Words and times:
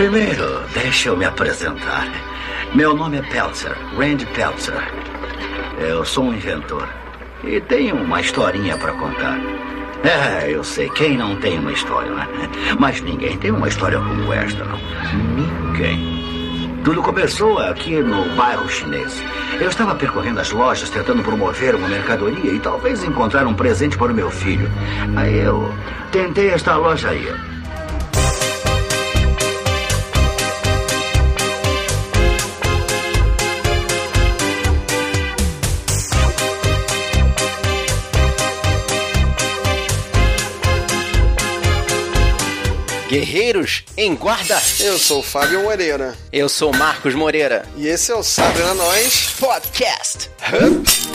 Primeiro, 0.00 0.62
deixa 0.72 1.10
eu 1.10 1.16
me 1.18 1.26
apresentar. 1.26 2.08
Meu 2.74 2.96
nome 2.96 3.18
é 3.18 3.22
Peltzer, 3.22 3.76
Randy 3.98 4.24
Peltzer. 4.24 4.82
Eu 5.78 6.06
sou 6.06 6.24
um 6.24 6.32
inventor 6.32 6.88
e 7.44 7.60
tenho 7.60 7.96
uma 7.96 8.18
historinha 8.18 8.78
para 8.78 8.94
contar. 8.94 9.38
É, 10.02 10.50
eu 10.50 10.64
sei, 10.64 10.88
quem 10.88 11.18
não 11.18 11.36
tem 11.36 11.58
uma 11.58 11.70
história, 11.70 12.10
né? 12.12 12.26
Mas 12.78 13.02
ninguém 13.02 13.36
tem 13.36 13.50
uma 13.50 13.68
história 13.68 13.98
como 13.98 14.32
esta, 14.32 14.64
não. 14.64 14.78
Ninguém. 15.36 16.80
Tudo 16.82 17.02
começou 17.02 17.58
aqui 17.58 17.96
no 17.96 18.24
bairro 18.34 18.70
chinês. 18.70 19.22
Eu 19.60 19.68
estava 19.68 19.94
percorrendo 19.94 20.40
as 20.40 20.50
lojas 20.50 20.88
tentando 20.88 21.22
promover 21.22 21.74
uma 21.74 21.88
mercadoria 21.88 22.50
e 22.50 22.58
talvez 22.58 23.04
encontrar 23.04 23.46
um 23.46 23.52
presente 23.52 23.98
para 23.98 24.12
o 24.12 24.14
meu 24.14 24.30
filho. 24.30 24.70
Aí 25.14 25.40
eu 25.40 25.70
tentei 26.10 26.48
esta 26.48 26.74
loja 26.74 27.10
aí. 27.10 27.30
Guerreiros 43.10 43.82
em 43.96 44.14
Guarda. 44.14 44.62
Eu 44.78 44.96
sou 44.96 45.18
o 45.18 45.22
Fábio 45.22 45.64
Moreira. 45.64 46.16
Eu 46.32 46.48
sou 46.48 46.72
Marcos 46.72 47.12
Moreira. 47.12 47.66
E 47.76 47.88
esse 47.88 48.12
é 48.12 48.14
o 48.14 48.22
Sabe 48.22 48.60
na 48.60 48.72
Nós 48.72 49.30
Podcast. 49.36 50.30
Hup. 50.40 51.09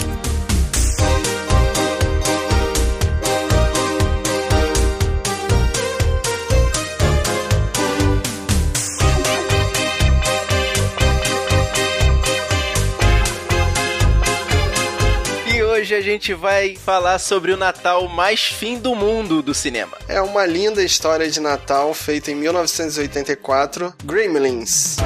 Gente 16.06 16.32
vai 16.34 16.76
falar 16.76 17.18
sobre 17.18 17.50
o 17.50 17.56
Natal 17.56 18.08
mais 18.08 18.40
fim 18.40 18.78
do 18.78 18.94
mundo 18.94 19.42
do 19.42 19.52
cinema. 19.52 19.98
É 20.06 20.20
uma 20.22 20.46
linda 20.46 20.82
história 20.82 21.28
de 21.28 21.40
Natal 21.40 21.92
feita 21.92 22.30
em 22.30 22.36
1984, 22.36 23.92
Gremlins. 24.04 24.96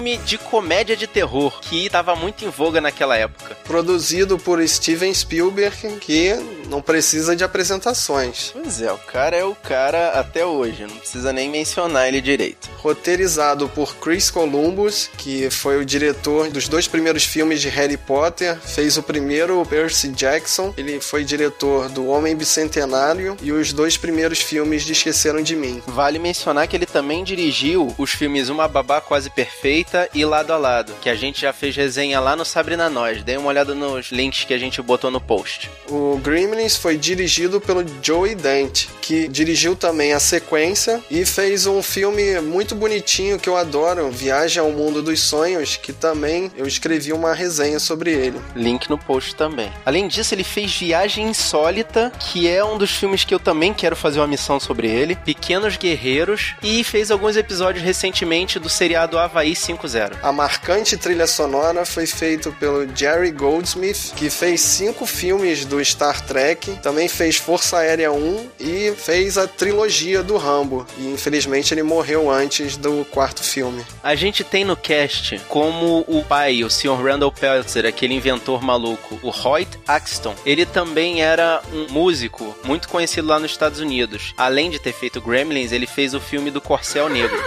Filme 0.00 0.16
de 0.24 0.38
comédia 0.38 0.96
de 0.96 1.06
terror 1.06 1.60
que 1.60 1.84
estava 1.84 2.16
muito 2.16 2.42
em 2.42 2.48
voga 2.48 2.80
naquela 2.80 3.18
época. 3.18 3.54
Produzido 3.64 4.38
por 4.38 4.66
Steven 4.66 5.12
Spielberg, 5.12 5.98
que 5.98 6.34
não 6.70 6.80
precisa 6.80 7.36
de 7.36 7.44
apresentações. 7.44 8.50
Pois 8.54 8.80
é, 8.80 8.90
o 8.90 8.96
cara 8.96 9.36
é 9.36 9.44
o 9.44 9.54
cara 9.54 10.12
até 10.18 10.46
hoje, 10.46 10.86
não 10.86 10.96
precisa 10.96 11.34
nem 11.34 11.50
mencionar 11.50 12.08
ele 12.08 12.22
direito. 12.22 12.70
Roteirizado 12.78 13.68
por 13.68 13.94
Chris 13.96 14.30
Columbus, 14.30 15.10
que 15.18 15.50
foi 15.50 15.78
o 15.78 15.84
diretor 15.84 16.48
dos 16.48 16.66
dois 16.66 16.88
primeiros 16.88 17.24
filmes 17.24 17.60
de 17.60 17.68
Harry 17.68 17.98
Potter, 17.98 18.58
fez 18.58 18.96
o 18.96 19.02
primeiro 19.02 19.62
Percy 19.66 20.08
Jackson, 20.08 20.72
ele 20.78 20.98
foi 21.00 21.24
diretor 21.24 21.90
do 21.90 22.06
Homem 22.06 22.34
Bicentenário 22.34 23.36
e 23.42 23.52
os 23.52 23.72
dois 23.74 23.98
primeiros 23.98 24.40
filmes 24.40 24.82
de 24.82 24.92
Esqueceram 24.92 25.42
de 25.42 25.54
Mim. 25.54 25.82
Vale 25.86 26.18
mencionar 26.18 26.66
que 26.66 26.76
ele 26.76 26.86
também 26.86 27.22
dirigiu 27.22 27.94
os 27.98 28.12
filmes 28.12 28.48
Uma 28.48 28.66
Babá 28.66 29.00
Quase 29.00 29.28
Perfeita 29.28 29.89
e 30.14 30.24
Lado 30.24 30.52
a 30.52 30.56
Lado, 30.56 30.92
que 31.00 31.08
a 31.08 31.14
gente 31.14 31.40
já 31.40 31.52
fez 31.52 31.74
resenha 31.74 32.20
lá 32.20 32.36
no 32.36 32.44
Sabrina 32.44 32.88
Nós. 32.88 33.22
Dê 33.22 33.36
uma 33.36 33.48
olhada 33.48 33.74
nos 33.74 34.10
links 34.10 34.44
que 34.44 34.54
a 34.54 34.58
gente 34.58 34.80
botou 34.82 35.10
no 35.10 35.20
post. 35.20 35.70
O 35.88 36.18
Gremlin 36.22 36.68
foi 36.68 36.96
dirigido 36.96 37.60
pelo 37.60 37.84
Joey 38.02 38.34
Dante, 38.34 38.88
que 39.00 39.26
dirigiu 39.28 39.74
também 39.74 40.12
a 40.12 40.20
sequência 40.20 41.00
e 41.10 41.24
fez 41.24 41.66
um 41.66 41.82
filme 41.82 42.40
muito 42.40 42.74
bonitinho 42.74 43.38
que 43.38 43.48
eu 43.48 43.56
adoro, 43.56 44.10
Viagem 44.10 44.60
ao 44.62 44.70
Mundo 44.70 45.02
dos 45.02 45.20
Sonhos, 45.20 45.76
que 45.76 45.92
também 45.92 46.50
eu 46.56 46.66
escrevi 46.66 47.12
uma 47.12 47.34
resenha 47.34 47.78
sobre 47.78 48.12
ele. 48.12 48.40
Link 48.54 48.88
no 48.88 48.98
post 48.98 49.34
também. 49.34 49.72
Além 49.84 50.06
disso, 50.06 50.34
ele 50.34 50.44
fez 50.44 50.74
Viagem 50.76 51.28
Insólita, 51.28 52.12
que 52.18 52.48
é 52.48 52.64
um 52.64 52.78
dos 52.78 52.90
filmes 52.90 53.24
que 53.24 53.34
eu 53.34 53.40
também 53.40 53.74
quero 53.74 53.96
fazer 53.96 54.20
uma 54.20 54.26
missão 54.26 54.60
sobre 54.60 54.88
ele, 54.88 55.16
Pequenos 55.16 55.76
Guerreiros, 55.76 56.54
e 56.62 56.84
fez 56.84 57.10
alguns 57.10 57.36
episódios 57.36 57.84
recentemente 57.84 58.58
do 58.58 58.68
seriado 58.68 59.18
Havaí 59.18 59.56
5.0. 59.80 60.18
A 60.22 60.32
marcante 60.32 60.96
trilha 60.96 61.26
sonora 61.26 61.84
foi 61.84 62.06
feita 62.06 62.50
pelo 62.52 62.86
Jerry 62.94 63.30
Goldsmith, 63.30 64.12
que 64.16 64.28
fez 64.28 64.60
cinco 64.60 65.06
filmes 65.06 65.64
do 65.64 65.82
Star 65.84 66.20
Trek 66.26 66.70
também 66.82 67.08
fez 67.08 67.36
Força 67.36 67.78
Aérea 67.78 68.12
1 68.12 68.50
e 68.58 68.92
fez 68.96 69.38
a 69.38 69.46
trilogia 69.46 70.22
do 70.22 70.36
Rambo. 70.36 70.86
E 70.98 71.06
infelizmente 71.06 71.72
ele 71.72 71.82
morreu 71.82 72.30
antes 72.30 72.76
do 72.76 73.04
quarto 73.06 73.42
filme. 73.42 73.84
A 74.02 74.14
gente 74.14 74.44
tem 74.44 74.64
no 74.64 74.76
cast 74.76 75.40
como 75.48 76.04
o 76.06 76.24
pai, 76.24 76.64
o 76.64 76.70
Sr. 76.70 77.02
Randall 77.02 77.32
Peltzer, 77.32 77.86
aquele 77.86 78.14
inventor 78.14 78.62
maluco, 78.62 79.18
o 79.22 79.30
Hoyt 79.30 79.78
Axton. 79.86 80.34
Ele 80.44 80.66
também 80.66 81.22
era 81.22 81.62
um 81.72 81.92
músico 81.92 82.54
muito 82.64 82.88
conhecido 82.88 83.28
lá 83.28 83.38
nos 83.38 83.50
Estados 83.50 83.80
Unidos. 83.80 84.34
Além 84.36 84.70
de 84.70 84.78
ter 84.78 84.92
feito 84.92 85.20
Gremlins, 85.20 85.72
ele 85.72 85.86
fez 85.86 86.14
o 86.14 86.20
filme 86.20 86.50
do 86.50 86.60
Corcel 86.60 87.08
Negro. 87.08 87.40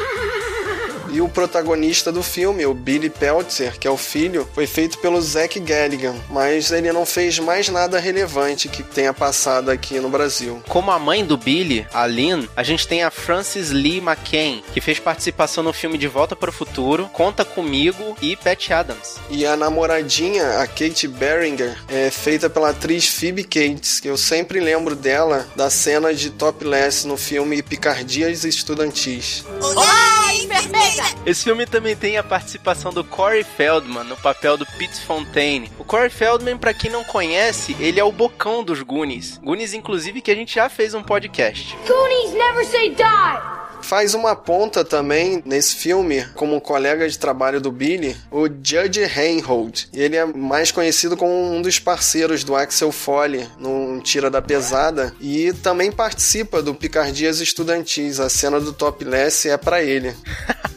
E 1.13 1.22
o 1.22 1.29
protagonista 1.29 2.12
do 2.12 2.24
filme, 2.24 2.66
o 2.66 2.74
Billy 2.74 3.07
Peltzer, 3.07 3.78
que 3.78 3.88
é 3.88 3.91
o 3.91 3.96
filho, 3.96 4.50
foi 4.56 4.66
feito 4.66 4.97
pelo 4.97 5.22
Zack 5.22 5.59
Galligan, 5.59 6.16
mas 6.28 6.72
ele 6.72 6.91
não 6.91 7.06
fez 7.06 7.38
mais 7.38 7.69
nada 7.69 8.00
relevante 8.00 8.68
que 8.68 8.81
tenha 8.81 9.13
passado 9.13 9.69
aqui 9.69 10.00
no 10.00 10.09
Brasil. 10.09 10.63
Como 10.68 10.90
a 10.90 10.97
mãe 10.97 11.24
do 11.24 11.38
Billy, 11.38 11.85
a 11.94 12.07
Lynn, 12.07 12.47
a 12.56 12.63
gente 12.63 12.88
tem 12.88 13.03
a 13.03 13.12
Frances 13.12 13.69
Lee 13.69 14.00
McCain, 14.00 14.63
que 14.74 14.81
fez 14.81 14.97
participação 14.97 15.63
no 15.63 15.72
filme 15.72 16.00
De 16.00 16.07
Volta 16.07 16.35
para 16.35 16.50
o 16.50 16.53
Futuro, 16.53 17.07
Conta 17.13 17.45
Comigo 17.45 18.18
e 18.19 18.35
Pat 18.35 18.72
Adams. 18.72 19.18
E 19.30 19.45
a 19.45 19.56
namoradinha, 19.56 20.62
a 20.62 20.66
Kate 20.66 21.07
Beringer, 21.07 21.78
é 21.90 22.09
feita 22.09 22.50
pela 22.50 22.72
atriz 22.72 23.07
Phoebe 23.07 23.44
Cates, 23.44 24.00
que 24.00 24.07
eu 24.07 24.18
sempre 24.18 24.59
lembro 24.59 24.95
dela 24.95 25.47
da 25.56 25.69
cena 25.69 26.12
de 26.12 26.31
topless 26.31 27.06
no 27.06 27.18
filme 27.18 27.62
Picardias 27.62 28.44
Estudantis. 28.44 29.45
Olá, 29.62 30.34
enfermeira! 30.34 31.03
Esse 31.25 31.44
filme 31.46 31.66
também 31.66 31.96
tem 31.96 32.18
a 32.18 32.24
participação 32.24 32.91
do 32.91 33.03
Corey 33.03 33.44
Feldman 33.44 34.03
no 34.03 34.18
papel 34.18 34.58
do 34.58 34.66
Pete 34.66 35.00
Fontaine. 35.02 35.72
O 35.80 35.84
Corey 35.84 36.09
Feldman, 36.09 36.58
para 36.58 36.74
quem 36.74 36.91
não 36.91 37.03
conhece, 37.03 37.75
ele 37.80 38.00
é 38.00 38.03
o 38.03 38.12
bocão 38.12 38.64
dos 38.64 38.81
Goonies. 38.81 39.40
Goonies, 39.44 39.74
inclusive, 39.74 40.22
que 40.22 40.31
a 40.31 40.36
gente 40.36 40.56
já 40.56 40.69
fez 40.69 40.94
um 40.94 41.03
podcast. 41.03 41.78
Goonies 41.88 42.34
never 42.34 42.66
say 42.66 42.90
die! 42.90 43.63
Faz 43.84 44.13
uma 44.13 44.34
ponta 44.34 44.86
também 44.86 45.44
nesse 45.46 45.75
filme, 45.75 46.25
como 46.36 46.62
colega 46.62 47.08
de 47.08 47.19
trabalho 47.19 47.59
do 47.59 47.69
Billy, 47.69 48.16
o 48.31 48.47
Judge 48.47 49.03
Reinhold. 49.03 49.90
Ele 49.94 50.16
é 50.16 50.25
mais 50.25 50.72
conhecido 50.72 51.18
como 51.18 51.34
um 51.53 51.62
dos 51.62 51.80
parceiros 51.80 52.46
do 52.46 52.56
Axel 52.56 52.94
Foley 52.94 53.46
no 53.59 54.00
Tira 54.02 54.31
da 54.31 54.42
Pesada 54.42 55.13
e 55.19 55.52
também 55.52 55.92
participa 55.92 56.62
do 56.62 56.74
Picardias 56.74 57.42
Estudantis. 57.42 58.22
A 58.22 58.30
cena 58.30 58.59
do 58.59 58.72
topless 58.72 59.50
é 59.50 59.58
para 59.58 59.84
ele. 59.84 60.16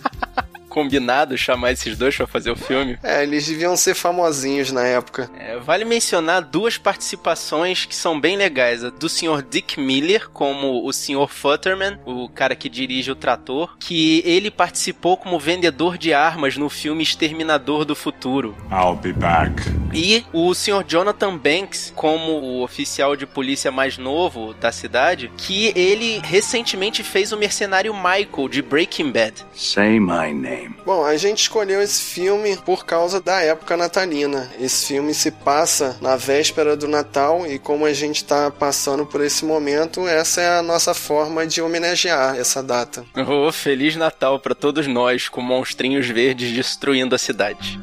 combinado 0.76 1.38
chamar 1.38 1.72
esses 1.72 1.97
dois 1.97 2.14
para 2.14 2.26
fazer 2.26 2.50
o 2.50 2.56
filme. 2.56 2.98
É, 3.03 3.22
eles 3.22 3.47
deviam 3.47 3.75
ser 3.78 3.94
famosinhos 3.94 4.70
na 4.70 4.87
época. 4.87 5.31
É, 5.38 5.56
vale 5.56 5.87
mencionar 5.87 6.42
duas 6.42 6.76
participações 6.76 7.87
que 7.87 7.97
são 7.97 8.20
bem 8.20 8.36
legais. 8.36 8.84
A 8.84 8.91
do 8.91 9.09
senhor 9.09 9.41
Dick 9.41 9.80
Miller, 9.80 10.28
como 10.28 10.86
o 10.86 10.92
senhor 10.92 11.30
Futterman, 11.30 11.98
o 12.04 12.28
cara 12.28 12.54
que 12.54 12.68
dirige 12.68 13.10
o 13.10 13.15
trator, 13.15 13.74
que 13.78 14.22
ele 14.27 14.50
participou 14.50 15.16
como 15.16 15.39
vendedor 15.39 15.97
de 15.97 16.12
armas 16.12 16.59
no 16.59 16.68
filme 16.68 17.03
Exterminador 17.03 17.86
do 17.86 17.97
Futuro. 17.97 18.54
I'll 18.71 18.97
be 18.97 19.15
back. 19.15 19.54
E 19.95 20.27
o 20.30 20.53
senhor 20.53 20.84
Jonathan 20.84 21.39
Banks, 21.39 21.91
como 21.97 22.33
o 22.33 22.62
oficial 22.62 23.16
de 23.16 23.24
polícia 23.24 23.72
mais 23.72 23.97
novo 23.97 24.53
da 24.53 24.71
cidade, 24.71 25.33
que 25.39 25.72
ele 25.74 26.21
recentemente 26.22 27.03
fez 27.03 27.33
o 27.33 27.39
mercenário 27.39 27.95
Michael 27.95 28.50
de 28.50 28.60
Breaking 28.60 29.10
Bad. 29.10 29.42
Say 29.54 29.98
my 29.98 30.34
name. 30.34 30.66
Bom, 30.84 31.04
a 31.04 31.16
gente 31.16 31.42
escolheu 31.42 31.83
esse 31.83 32.03
filme 32.03 32.57
por 32.59 32.84
causa 32.84 33.21
da 33.21 33.41
época 33.41 33.77
natalina. 33.77 34.51
Esse 34.60 34.86
filme 34.86 35.15
se 35.15 35.30
passa 35.30 35.97
na 36.01 36.16
véspera 36.16 36.77
do 36.77 36.89
Natal 36.89 37.47
e 37.47 37.59
como 37.59 37.84
a 37.84 37.92
gente 37.92 38.16
está 38.16 38.51
passando 38.51 39.04
por 39.04 39.21
esse 39.21 39.45
momento, 39.45 40.07
essa 40.07 40.41
é 40.41 40.59
a 40.59 40.63
nossa 40.63 40.95
forma 40.95 41.47
de 41.47 41.60
homenagear 41.60 42.36
essa 42.36 42.63
data. 42.63 43.04
Oh, 43.16 43.51
Feliz 43.53 43.97
Natal 43.97 44.39
para 44.39 44.54
todos 44.54 44.86
nós 44.86 45.28
com 45.28 45.41
monstrinhos 45.41 46.07
verdes 46.07 46.53
destruindo 46.53 47.15
a 47.15 47.19
cidade. 47.19 47.78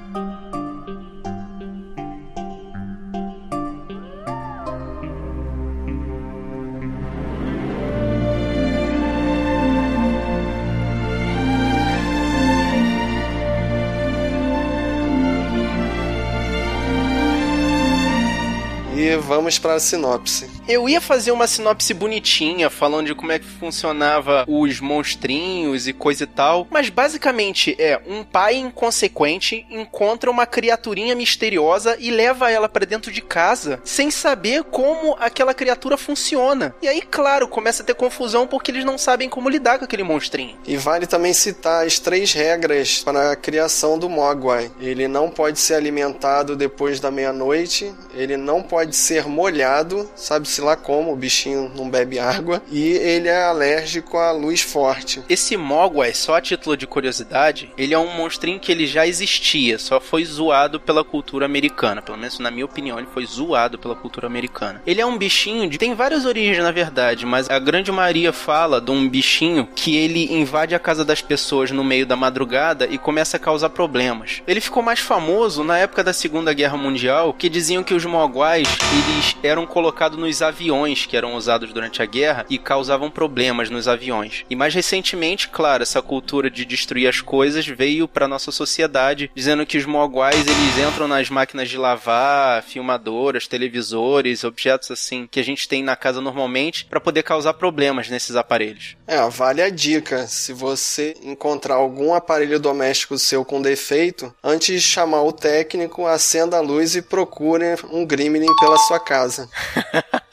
Vamos 19.36 19.58
para 19.58 19.76
a 19.76 19.80
sinopse. 19.80 20.50
Eu 20.66 20.88
ia 20.88 21.02
fazer 21.02 21.32
uma 21.32 21.46
sinopse 21.46 21.94
bonitinha, 21.94 22.70
falando 22.70 23.08
de 23.08 23.16
como 23.16 23.34
é 23.34 23.40
que 23.40 23.46
funcionava 23.46 24.46
os 24.48 24.80
monstrinhos 24.80 25.90
e 25.90 25.94
coisa 25.94 26.24
e 26.24 26.28
tal, 26.28 26.66
mas 26.70 26.90
basicamente 26.90 27.76
é 27.78 28.00
um 28.08 28.24
pai 28.24 28.56
inconsequente 28.56 29.66
encontra 29.70 30.32
uma 30.32 30.46
criaturinha 30.46 31.16
misteriosa 31.16 31.98
e 32.00 32.10
leva 32.10 32.50
ela 32.50 32.70
para 32.70 32.86
dentro 32.86 33.12
de 33.12 33.22
casa 33.22 33.82
sem 33.84 34.10
saber 34.10 34.64
como 34.64 35.18
aquela 35.20 35.54
criatura 35.54 35.98
funciona. 35.98 36.74
E 36.82 36.88
aí, 36.88 37.02
claro, 37.02 37.48
começa 37.48 37.84
a 37.84 37.86
ter 37.86 37.96
confusão 37.96 38.48
porque 38.48 38.72
eles 38.72 38.86
não 38.86 38.98
sabem 38.98 39.28
como 39.28 39.50
lidar 39.50 39.78
com 39.78 39.86
aquele 39.86 40.04
monstrinho. 40.04 40.58
E 40.66 40.78
vale 40.78 41.06
também 41.06 41.34
citar 41.34 41.86
as 41.86 42.00
três 42.00 42.32
regras 42.32 43.04
para 43.04 43.32
a 43.32 43.36
criação 43.36 44.00
do 44.00 44.10
Mogwai. 44.10 44.72
Ele 44.80 45.10
não 45.10 45.30
pode 45.30 45.60
ser 45.60 45.74
alimentado 45.74 46.56
depois 46.56 47.02
da 47.02 47.12
meia-noite, 47.12 47.94
ele 48.14 48.38
não 48.38 48.62
pode 48.62 48.96
ser 48.96 49.28
molhado, 49.28 50.10
sabe-se 50.54 50.62
lá 50.62 50.76
como, 50.76 51.12
o 51.12 51.16
bichinho 51.16 51.72
não 51.76 51.90
bebe 51.90 52.20
água, 52.20 52.62
e 52.72 52.82
ele 52.82 53.28
é 53.28 53.44
alérgico 53.44 54.18
à 54.18 54.32
luz 54.32 54.62
forte. 54.62 55.24
Esse 55.28 55.58
Mogwai, 55.58 56.14
só 56.14 56.36
a 56.36 56.42
título 56.42 56.78
de 56.78 56.86
curiosidade, 56.86 57.72
ele 57.78 57.94
é 57.94 57.98
um 57.98 58.16
monstrinho 58.16 58.60
que 58.60 58.72
ele 58.72 58.86
já 58.86 59.08
existia, 59.08 59.80
só 59.80 60.00
foi 60.00 60.24
zoado 60.24 60.80
pela 60.80 61.04
cultura 61.04 61.46
americana. 61.46 62.02
Pelo 62.02 62.18
menos 62.18 62.38
na 62.40 62.52
minha 62.52 62.66
opinião, 62.66 63.00
ele 63.00 63.08
foi 63.14 63.26
zoado 63.26 63.80
pela 63.80 63.96
cultura 63.96 64.28
americana. 64.28 64.82
Ele 64.86 65.02
é 65.02 65.06
um 65.06 65.18
bichinho 65.18 65.70
de. 65.70 65.78
tem 65.78 65.96
várias 65.96 66.26
origens 66.26 66.60
na 66.60 66.72
verdade, 66.72 67.26
mas 67.26 67.50
a 67.50 67.58
grande 67.58 67.92
maioria 67.92 68.32
fala 68.32 68.80
de 68.80 68.92
um 68.92 69.08
bichinho 69.08 69.68
que 69.76 69.96
ele 69.96 70.34
invade 70.34 70.76
a 70.76 70.80
casa 70.80 71.06
das 71.06 71.22
pessoas 71.22 71.72
no 71.72 71.84
meio 71.84 72.06
da 72.06 72.16
madrugada 72.16 72.88
e 72.90 72.98
começa 72.98 73.38
a 73.38 73.40
causar 73.40 73.70
problemas. 73.70 74.42
Ele 74.48 74.62
ficou 74.62 74.84
mais 74.84 75.00
famoso 75.00 75.64
na 75.64 75.78
época 75.78 76.04
da 76.04 76.14
Segunda 76.14 76.54
Guerra 76.54 76.78
Mundial, 76.78 77.34
que 77.34 77.50
diziam 77.50 77.84
que 77.84 77.94
os 77.94 78.06
Mogwais 78.06 78.68
eles 78.92 79.36
eram 79.42 79.66
colocados 79.66 80.20
nos 80.20 80.43
aviões 80.44 81.06
que 81.06 81.18
eram 81.18 81.36
usados 81.36 81.74
durante 81.74 82.02
a 82.02 82.06
guerra 82.06 82.46
e 82.50 82.58
causavam 82.58 83.10
problemas 83.10 83.70
nos 83.70 83.88
aviões. 83.88 84.46
E 84.50 84.56
mais 84.56 84.74
recentemente, 84.74 85.50
claro, 85.50 85.84
essa 85.84 86.02
cultura 86.02 86.50
de 86.50 86.66
destruir 86.66 87.08
as 87.08 87.22
coisas 87.22 87.66
veio 87.66 88.08
para 88.08 88.28
nossa 88.28 88.52
sociedade, 88.52 89.32
dizendo 89.34 89.66
que 89.66 89.78
os 89.78 89.86
Mogwais 89.86 90.46
eles 90.46 90.88
entram 90.88 91.08
nas 91.08 91.30
máquinas 91.30 91.70
de 91.70 91.78
lavar, 91.78 92.62
filmadoras, 92.64 93.48
televisores, 93.48 94.44
objetos 94.44 94.92
assim 94.92 95.28
que 95.30 95.40
a 95.40 95.44
gente 95.44 95.68
tem 95.68 95.84
na 95.84 95.96
casa 95.96 96.22
normalmente 96.22 96.86
para 96.86 97.00
poder 97.00 97.24
causar 97.24 97.54
problemas 97.54 98.10
nesses 98.10 98.36
aparelhos. 98.36 98.98
É, 99.08 99.18
vale 99.30 99.62
a 99.62 99.70
dica. 99.70 100.28
Se 100.28 100.54
você 100.54 101.16
encontrar 101.24 101.76
algum 101.76 102.14
aparelho 102.14 102.60
doméstico 102.60 103.18
seu 103.18 103.46
com 103.46 103.62
defeito, 103.62 104.34
antes 104.44 104.82
de 104.82 104.88
chamar 104.88 105.24
o 105.24 105.32
técnico, 105.32 106.06
acenda 106.06 106.58
a 106.58 106.62
luz 106.62 106.96
e 106.96 107.02
procure 107.02 107.76
um 107.92 108.06
Gremlin 108.06 108.54
pela 108.60 108.78
sua 108.78 109.00
casa. 109.00 109.50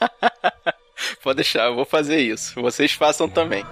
Pode 1.23 1.37
deixar, 1.37 1.65
eu 1.65 1.75
vou 1.75 1.85
fazer 1.85 2.19
isso. 2.19 2.59
Vocês 2.61 2.93
façam 2.93 3.29
também. 3.29 3.63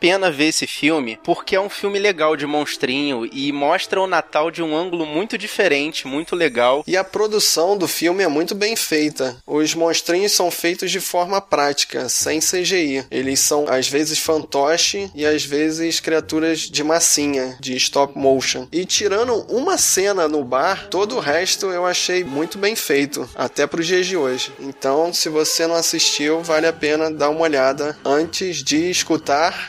Pena 0.00 0.30
ver 0.30 0.46
esse 0.46 0.66
filme 0.66 1.18
porque 1.22 1.54
é 1.54 1.60
um 1.60 1.68
filme 1.68 1.98
legal 1.98 2.36
de 2.36 2.46
monstrinho 2.46 3.28
e 3.30 3.52
mostra 3.52 4.00
o 4.00 4.06
Natal 4.06 4.50
de 4.50 4.62
um 4.62 4.74
ângulo 4.74 5.04
muito 5.04 5.36
diferente, 5.36 6.06
muito 6.06 6.34
legal. 6.34 6.82
E 6.86 6.96
a 6.96 7.04
produção 7.04 7.76
do 7.76 7.86
filme 7.86 8.24
é 8.24 8.28
muito 8.28 8.54
bem 8.54 8.74
feita. 8.74 9.36
Os 9.46 9.74
monstrinhos 9.74 10.32
são 10.32 10.50
feitos 10.50 10.90
de 10.90 11.00
forma 11.00 11.40
prática, 11.40 12.08
sem 12.08 12.40
CGI. 12.40 13.04
Eles 13.10 13.40
são 13.40 13.66
às 13.68 13.88
vezes 13.88 14.18
fantoche 14.18 15.10
e 15.14 15.26
às 15.26 15.44
vezes 15.44 16.00
criaturas 16.00 16.60
de 16.60 16.82
massinha, 16.82 17.56
de 17.60 17.76
stop 17.76 18.18
motion. 18.18 18.66
E 18.72 18.84
tirando 18.84 19.34
uma 19.48 19.76
cena 19.76 20.26
no 20.26 20.42
bar, 20.42 20.88
todo 20.88 21.16
o 21.16 21.20
resto 21.20 21.66
eu 21.66 21.84
achei 21.84 22.24
muito 22.24 22.58
bem 22.58 22.74
feito, 22.74 23.28
até 23.34 23.66
para 23.66 23.80
os 23.80 23.86
dias 23.86 24.06
de 24.06 24.16
hoje. 24.16 24.52
Então, 24.60 25.12
se 25.12 25.28
você 25.28 25.66
não 25.66 25.74
assistiu, 25.74 26.42
vale 26.42 26.66
a 26.66 26.72
pena 26.72 27.10
dar 27.10 27.28
uma 27.28 27.42
olhada 27.42 27.98
antes 28.04 28.62
de 28.64 28.90
escutar 28.90 29.66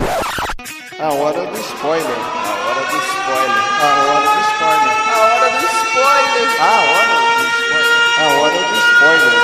a 1.01 1.11
hora 1.11 1.45
do 1.47 1.59
spoiler. 1.59 2.05
A 2.05 2.53
hora 2.61 2.83
do 2.91 2.97
spoiler. 3.01 3.63
A 3.81 3.93
hora 4.05 4.29
do 4.29 4.41
spoiler. 4.51 4.93
A 5.01 5.17
hora 5.17 5.49
do 5.49 5.65
spoiler. 5.65 6.47
A 6.59 6.77
hora 6.77 7.17
do 7.21 7.45
spoiler. 7.57 7.91
A 8.19 8.29
hora 8.37 8.59
do 8.59 8.77
spoiler. 8.77 9.40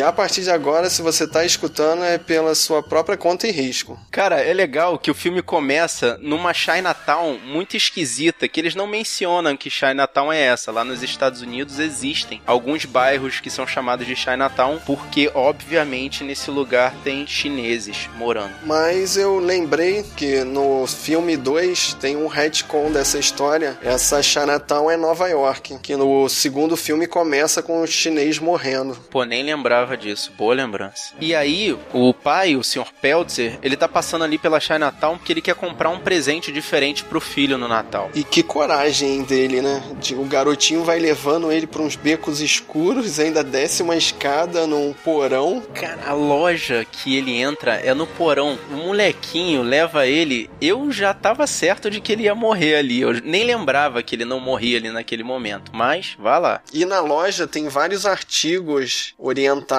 E 0.00 0.02
a 0.02 0.10
partir 0.10 0.40
de 0.40 0.50
agora, 0.50 0.88
se 0.88 1.02
você 1.02 1.28
tá 1.28 1.44
escutando, 1.44 2.02
é 2.02 2.16
pela 2.16 2.54
sua 2.54 2.82
própria 2.82 3.18
conta 3.18 3.46
e 3.46 3.50
risco. 3.50 4.00
Cara, 4.10 4.40
é 4.40 4.50
legal 4.50 4.98
que 4.98 5.10
o 5.10 5.14
filme 5.14 5.42
começa 5.42 6.18
numa 6.22 6.54
Chinatown 6.54 7.38
muito 7.44 7.76
esquisita, 7.76 8.48
que 8.48 8.58
eles 8.58 8.74
não 8.74 8.86
mencionam 8.86 9.58
que 9.58 9.68
Chinatown 9.68 10.32
é 10.32 10.40
essa. 10.40 10.72
Lá 10.72 10.84
nos 10.84 11.02
Estados 11.02 11.42
Unidos 11.42 11.78
existem 11.78 12.40
alguns 12.46 12.86
bairros 12.86 13.40
que 13.40 13.50
são 13.50 13.66
chamados 13.66 14.06
de 14.06 14.16
Chinatown, 14.16 14.80
porque 14.86 15.30
obviamente 15.34 16.24
nesse 16.24 16.50
lugar 16.50 16.94
tem 17.04 17.26
chineses 17.26 18.08
morando. 18.16 18.54
Mas 18.64 19.18
eu 19.18 19.38
lembrei 19.38 20.02
que 20.16 20.42
no 20.44 20.86
filme 20.86 21.36
2 21.36 21.98
tem 22.00 22.16
um 22.16 22.26
retcon 22.26 22.90
dessa 22.90 23.18
história. 23.18 23.78
Essa 23.82 24.22
Chinatown 24.22 24.90
é 24.90 24.96
Nova 24.96 25.28
York, 25.28 25.78
que 25.82 25.94
no 25.94 26.26
segundo 26.30 26.74
filme 26.74 27.06
começa 27.06 27.62
com 27.62 27.82
o 27.82 27.86
chinês 27.86 28.38
morrendo. 28.38 28.96
Pô, 29.10 29.24
nem 29.24 29.42
lembrava 29.42 29.89
disso. 29.96 30.32
Boa 30.36 30.54
lembrança. 30.54 31.14
E 31.20 31.34
aí, 31.34 31.76
o 31.92 32.14
pai, 32.14 32.56
o 32.56 32.62
Sr. 32.62 32.86
Peltzer, 33.00 33.58
ele 33.62 33.76
tá 33.76 33.88
passando 33.88 34.24
ali 34.24 34.38
pela 34.38 34.60
Chinatown 34.60 35.16
porque 35.18 35.32
ele 35.32 35.42
quer 35.42 35.54
comprar 35.54 35.90
um 35.90 35.98
presente 35.98 36.52
diferente 36.52 37.04
pro 37.04 37.20
filho 37.20 37.58
no 37.58 37.68
Natal. 37.68 38.10
E 38.14 38.24
que 38.24 38.42
coragem 38.42 39.22
dele, 39.22 39.60
né? 39.60 39.82
O 40.12 40.24
garotinho 40.24 40.84
vai 40.84 40.98
levando 40.98 41.52
ele 41.52 41.66
pra 41.66 41.82
uns 41.82 41.96
becos 41.96 42.40
escuros, 42.40 43.18
ainda 43.18 43.42
desce 43.42 43.82
uma 43.82 43.96
escada 43.96 44.66
num 44.66 44.92
porão. 44.92 45.62
Cara, 45.74 46.00
a 46.06 46.12
loja 46.12 46.84
que 46.84 47.16
ele 47.16 47.36
entra 47.36 47.74
é 47.74 47.94
no 47.94 48.06
porão. 48.06 48.58
O 48.70 48.76
molequinho 48.76 49.62
leva 49.62 50.06
ele. 50.06 50.50
Eu 50.60 50.90
já 50.90 51.12
tava 51.14 51.46
certo 51.46 51.90
de 51.90 52.00
que 52.00 52.12
ele 52.12 52.24
ia 52.24 52.34
morrer 52.34 52.76
ali. 52.76 53.00
Eu 53.00 53.12
nem 53.22 53.44
lembrava 53.44 54.02
que 54.02 54.14
ele 54.14 54.24
não 54.24 54.40
morria 54.40 54.78
ali 54.78 54.90
naquele 54.90 55.22
momento. 55.22 55.70
Mas, 55.74 56.16
vá 56.18 56.38
lá. 56.38 56.60
E 56.72 56.84
na 56.84 57.00
loja 57.00 57.46
tem 57.46 57.68
vários 57.68 58.06
artigos 58.06 59.14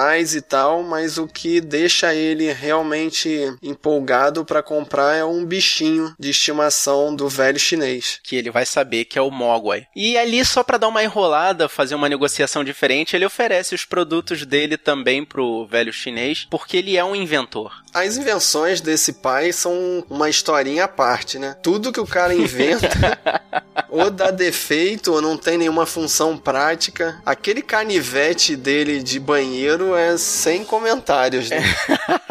orientais 0.02 0.34
e 0.34 0.40
tal, 0.40 0.82
mas 0.82 1.18
o 1.18 1.26
que 1.26 1.60
deixa 1.60 2.14
ele 2.14 2.52
realmente 2.52 3.54
empolgado 3.62 4.44
para 4.44 4.62
comprar 4.62 5.16
é 5.16 5.24
um 5.24 5.44
bichinho 5.44 6.14
de 6.18 6.30
estimação 6.30 7.14
do 7.14 7.28
velho 7.28 7.58
chinês. 7.58 8.18
Que 8.22 8.36
ele 8.36 8.50
vai 8.50 8.66
saber 8.66 9.04
que 9.04 9.18
é 9.18 9.22
o 9.22 9.30
Mogwai. 9.30 9.86
E 9.94 10.18
ali, 10.18 10.44
só 10.44 10.62
para 10.62 10.78
dar 10.78 10.88
uma 10.88 11.04
enrolada, 11.04 11.68
fazer 11.68 11.94
uma 11.94 12.08
negociação 12.08 12.64
diferente, 12.64 13.14
ele 13.14 13.26
oferece 13.26 13.74
os 13.74 13.84
produtos 13.84 14.44
dele 14.44 14.76
também 14.76 15.24
pro 15.24 15.66
velho 15.66 15.92
chinês, 15.92 16.46
porque 16.50 16.76
ele 16.76 16.96
é 16.96 17.04
um 17.04 17.14
inventor. 17.14 17.82
As 17.94 18.16
invenções 18.16 18.80
desse 18.80 19.14
pai 19.14 19.52
são 19.52 20.04
uma 20.08 20.28
historinha 20.28 20.84
à 20.84 20.88
parte, 20.88 21.38
né? 21.38 21.56
Tudo 21.62 21.92
que 21.92 22.00
o 22.00 22.06
cara 22.06 22.34
inventa 22.34 22.88
ou 23.90 24.10
dá 24.10 24.30
defeito 24.30 25.12
ou 25.12 25.20
não 25.20 25.36
tem 25.36 25.58
nenhuma 25.58 25.84
função 25.84 26.38
prática. 26.38 27.20
Aquele 27.24 27.60
canivete 27.60 28.56
dele 28.56 29.02
de 29.02 29.20
banheiro 29.20 29.81
é 29.96 30.16
sem 30.16 30.64
comentários, 30.64 31.50
né? 31.50 31.62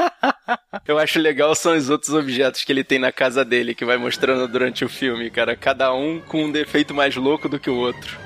Eu 0.88 0.98
acho 0.98 1.20
legal 1.20 1.54
são 1.56 1.76
os 1.76 1.90
outros 1.90 2.14
objetos 2.14 2.64
que 2.64 2.72
ele 2.72 2.84
tem 2.84 3.00
na 3.00 3.12
casa 3.12 3.46
dele, 3.46 3.76
que 3.76 3.86
vai 3.86 3.98
mostrando 3.98 4.48
durante 4.48 4.84
o 4.84 4.90
filme, 4.90 5.30
cara. 5.30 5.56
Cada 5.56 5.94
um 5.94 6.20
com 6.20 6.46
um 6.46 6.52
defeito 6.52 6.94
mais 6.94 7.16
louco 7.16 7.48
do 7.48 7.60
que 7.60 7.70
o 7.70 7.76
outro. 7.76 8.18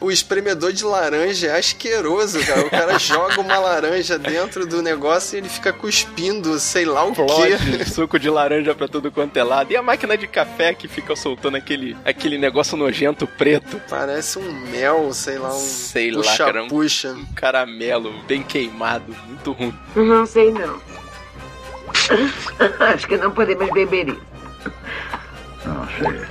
O 0.00 0.10
espremedor 0.10 0.72
de 0.72 0.84
laranja 0.84 1.48
é 1.48 1.58
asqueroso, 1.58 2.44
cara. 2.44 2.66
O 2.66 2.70
cara 2.70 2.98
joga 3.00 3.40
uma 3.40 3.58
laranja 3.58 4.18
dentro 4.18 4.66
do 4.66 4.82
negócio 4.82 5.36
e 5.36 5.38
ele 5.38 5.48
fica 5.48 5.72
cuspindo, 5.72 6.58
sei 6.58 6.84
lá 6.84 7.04
o 7.04 7.12
Explode 7.12 7.78
quê. 7.78 7.84
suco 7.90 8.18
de 8.18 8.28
laranja 8.28 8.74
pra 8.74 8.88
tudo 8.88 9.10
quanto 9.10 9.36
é 9.36 9.42
lado. 9.42 9.72
E 9.72 9.76
a 9.76 9.82
máquina 9.82 10.16
de 10.16 10.26
café 10.26 10.74
que 10.74 10.88
fica 10.88 11.14
soltando 11.16 11.56
aquele, 11.56 11.96
aquele 12.04 12.36
negócio 12.38 12.76
nojento 12.76 13.26
preto. 13.26 13.80
Parece 13.88 14.38
um 14.38 14.52
mel, 14.70 15.12
sei 15.12 15.38
lá, 15.38 15.54
um 15.54 15.60
Sei 15.60 16.10
lá, 16.10 16.36
cara. 16.36 16.64
Um 16.64 16.68
puxa. 16.68 17.12
um 17.12 17.24
caramelo 17.34 18.12
bem 18.26 18.42
queimado. 18.42 19.14
Muito 19.26 19.52
ruim. 19.52 19.74
Não 19.94 20.26
sei 20.26 20.50
não. 20.52 20.80
Acho 22.80 23.06
que 23.06 23.16
não 23.16 23.30
podemos 23.30 23.70
beber 23.70 24.08
isso. 24.08 24.20
Não, 25.64 25.88
chega. 25.88 26.28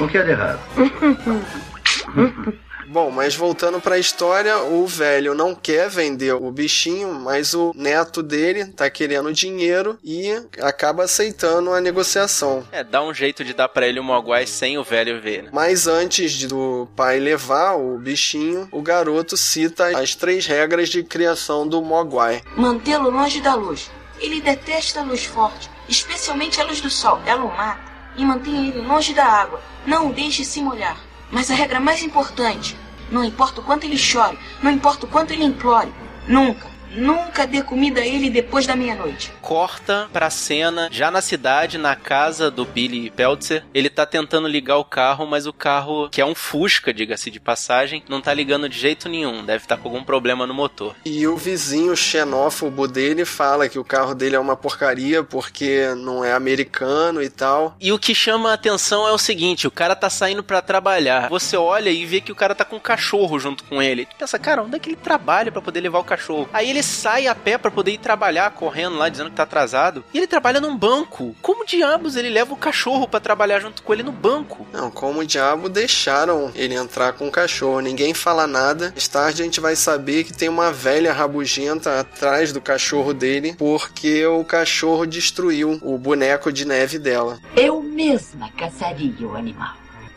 O 0.00 0.08
que 0.08 0.18
é 0.18 0.22
de 0.22 0.30
errado? 0.30 0.60
Bom, 2.90 3.08
mas 3.08 3.36
voltando 3.36 3.80
pra 3.80 4.00
história, 4.00 4.58
o 4.58 4.84
velho 4.84 5.32
não 5.32 5.54
quer 5.54 5.88
vender 5.88 6.32
o 6.32 6.50
bichinho, 6.50 7.14
mas 7.14 7.54
o 7.54 7.72
neto 7.76 8.20
dele 8.20 8.64
tá 8.64 8.90
querendo 8.90 9.32
dinheiro 9.32 9.96
e 10.02 10.32
acaba 10.60 11.04
aceitando 11.04 11.72
a 11.72 11.80
negociação. 11.80 12.66
É, 12.72 12.82
dá 12.82 13.00
um 13.00 13.14
jeito 13.14 13.44
de 13.44 13.54
dar 13.54 13.68
para 13.68 13.86
ele 13.86 14.00
o 14.00 14.02
Mogwai 14.02 14.44
sem 14.44 14.76
o 14.76 14.82
velho 14.82 15.20
ver, 15.20 15.44
né? 15.44 15.50
Mas 15.52 15.86
antes 15.86 16.46
do 16.46 16.88
pai 16.96 17.20
levar 17.20 17.76
o 17.76 17.96
bichinho, 17.96 18.68
o 18.72 18.82
garoto 18.82 19.36
cita 19.36 19.96
as 19.96 20.16
três 20.16 20.44
regras 20.44 20.88
de 20.88 21.04
criação 21.04 21.68
do 21.68 21.80
Mogwai. 21.80 22.42
Mantê-lo 22.56 23.08
longe 23.08 23.40
da 23.40 23.54
luz. 23.54 23.88
Ele 24.18 24.40
detesta 24.40 24.98
a 24.98 25.04
luz 25.04 25.24
forte, 25.24 25.70
especialmente 25.88 26.60
a 26.60 26.64
luz 26.64 26.80
do 26.80 26.90
sol. 26.90 27.20
Ela 27.24 27.44
o 27.44 27.56
mata. 27.56 27.89
E 28.16 28.24
mantenha 28.24 28.68
ele 28.68 28.80
longe 28.80 29.14
da 29.14 29.24
água. 29.24 29.60
Não 29.86 30.08
o 30.08 30.12
deixe 30.12 30.44
se 30.44 30.60
molhar. 30.60 30.96
Mas 31.30 31.50
a 31.50 31.54
regra 31.54 31.80
mais 31.80 32.02
importante: 32.02 32.76
não 33.10 33.24
importa 33.24 33.60
o 33.60 33.64
quanto 33.64 33.84
ele 33.84 33.98
chore, 33.98 34.38
não 34.62 34.70
importa 34.70 35.04
o 35.04 35.08
quanto 35.08 35.32
ele 35.32 35.44
implore, 35.44 35.92
nunca, 36.26 36.69
Nunca 36.90 37.46
dê 37.46 37.62
comida 37.62 38.00
a 38.00 38.06
ele 38.06 38.30
depois 38.30 38.66
da 38.66 38.74
meia-noite. 38.74 39.32
Corta 39.40 40.08
pra 40.12 40.30
cena, 40.30 40.88
já 40.90 41.10
na 41.10 41.20
cidade, 41.20 41.78
na 41.78 41.94
casa 41.94 42.50
do 42.50 42.64
Billy 42.64 43.10
Peltzer. 43.10 43.64
Ele 43.72 43.88
tá 43.88 44.04
tentando 44.04 44.48
ligar 44.48 44.76
o 44.76 44.84
carro, 44.84 45.26
mas 45.26 45.46
o 45.46 45.52
carro, 45.52 46.08
que 46.08 46.20
é 46.20 46.26
um 46.26 46.34
Fusca, 46.34 46.92
diga-se 46.92 47.30
de 47.30 47.38
passagem, 47.38 48.02
não 48.08 48.20
tá 48.20 48.32
ligando 48.34 48.68
de 48.68 48.78
jeito 48.78 49.08
nenhum. 49.08 49.44
Deve 49.44 49.64
estar 49.64 49.76
tá 49.76 49.82
com 49.82 49.88
algum 49.88 50.02
problema 50.02 50.46
no 50.46 50.54
motor. 50.54 50.94
E 51.04 51.26
o 51.26 51.36
vizinho 51.36 51.96
xenófobo 51.96 52.88
dele 52.88 53.24
fala 53.24 53.68
que 53.68 53.78
o 53.78 53.84
carro 53.84 54.14
dele 54.14 54.36
é 54.36 54.40
uma 54.40 54.56
porcaria 54.56 55.22
porque 55.22 55.94
não 55.96 56.24
é 56.24 56.32
americano 56.32 57.22
e 57.22 57.30
tal. 57.30 57.76
E 57.80 57.92
o 57.92 57.98
que 57.98 58.14
chama 58.14 58.50
a 58.50 58.54
atenção 58.54 59.06
é 59.06 59.12
o 59.12 59.18
seguinte: 59.18 59.66
o 59.66 59.70
cara 59.70 59.94
tá 59.94 60.10
saindo 60.10 60.42
para 60.42 60.62
trabalhar. 60.62 61.28
Você 61.28 61.56
olha 61.56 61.90
e 61.90 62.04
vê 62.04 62.20
que 62.20 62.32
o 62.32 62.36
cara 62.36 62.54
tá 62.54 62.64
com 62.64 62.76
um 62.76 62.80
cachorro 62.80 63.38
junto 63.38 63.64
com 63.64 63.82
ele. 63.82 64.06
Tu 64.06 64.16
pensa, 64.16 64.38
cara, 64.38 64.62
onde 64.62 64.76
é 64.76 64.78
que 64.78 64.88
ele 64.88 64.96
trabalha 64.96 65.52
para 65.52 65.62
poder 65.62 65.80
levar 65.80 65.98
o 65.98 66.04
cachorro? 66.04 66.48
Aí 66.52 66.68
ele 66.68 66.79
ele 66.80 66.82
sai 66.82 67.26
a 67.26 67.34
pé 67.34 67.58
para 67.58 67.70
poder 67.70 67.92
ir 67.92 67.98
trabalhar, 67.98 68.50
correndo 68.52 68.96
lá, 68.96 69.08
dizendo 69.08 69.28
que 69.28 69.36
tá 69.36 69.42
atrasado. 69.42 70.02
E 70.14 70.18
ele 70.18 70.26
trabalha 70.26 70.60
num 70.60 70.76
banco. 70.76 71.36
Como 71.42 71.66
diabos 71.66 72.16
ele 72.16 72.30
leva 72.30 72.54
o 72.54 72.56
cachorro 72.56 73.06
para 73.06 73.20
trabalhar 73.20 73.60
junto 73.60 73.82
com 73.82 73.92
ele 73.92 74.02
no 74.02 74.12
banco? 74.12 74.66
Não, 74.72 74.90
como 74.90 75.24
diabo 75.24 75.68
deixaram 75.68 76.50
ele 76.54 76.74
entrar 76.74 77.12
com 77.12 77.28
o 77.28 77.30
cachorro? 77.30 77.80
Ninguém 77.80 78.14
fala 78.14 78.46
nada. 78.46 78.90
Mais 78.90 79.06
tarde 79.06 79.42
a 79.42 79.44
gente 79.44 79.60
vai 79.60 79.76
saber 79.76 80.24
que 80.24 80.32
tem 80.32 80.48
uma 80.48 80.72
velha 80.72 81.12
rabugenta 81.12 82.00
atrás 82.00 82.52
do 82.52 82.60
cachorro 82.60 83.12
dele, 83.12 83.54
porque 83.58 84.24
o 84.26 84.42
cachorro 84.42 85.04
destruiu 85.04 85.78
o 85.82 85.98
boneco 85.98 86.50
de 86.50 86.64
neve 86.64 86.98
dela. 86.98 87.38
Eu 87.54 87.82
mesma 87.82 88.50
caçaria 88.52 89.26
o 89.26 89.36
animal. 89.36 89.74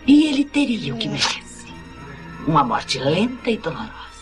E 0.07 0.27
ele 0.27 0.45
teria 0.45 0.93
o 0.93 0.97
que 0.97 1.09
merece. 1.09 1.43
Uma 2.47 2.63
morte 2.63 2.99
lenta 2.99 3.49
e 3.49 3.57
dolorosa. 3.57 4.12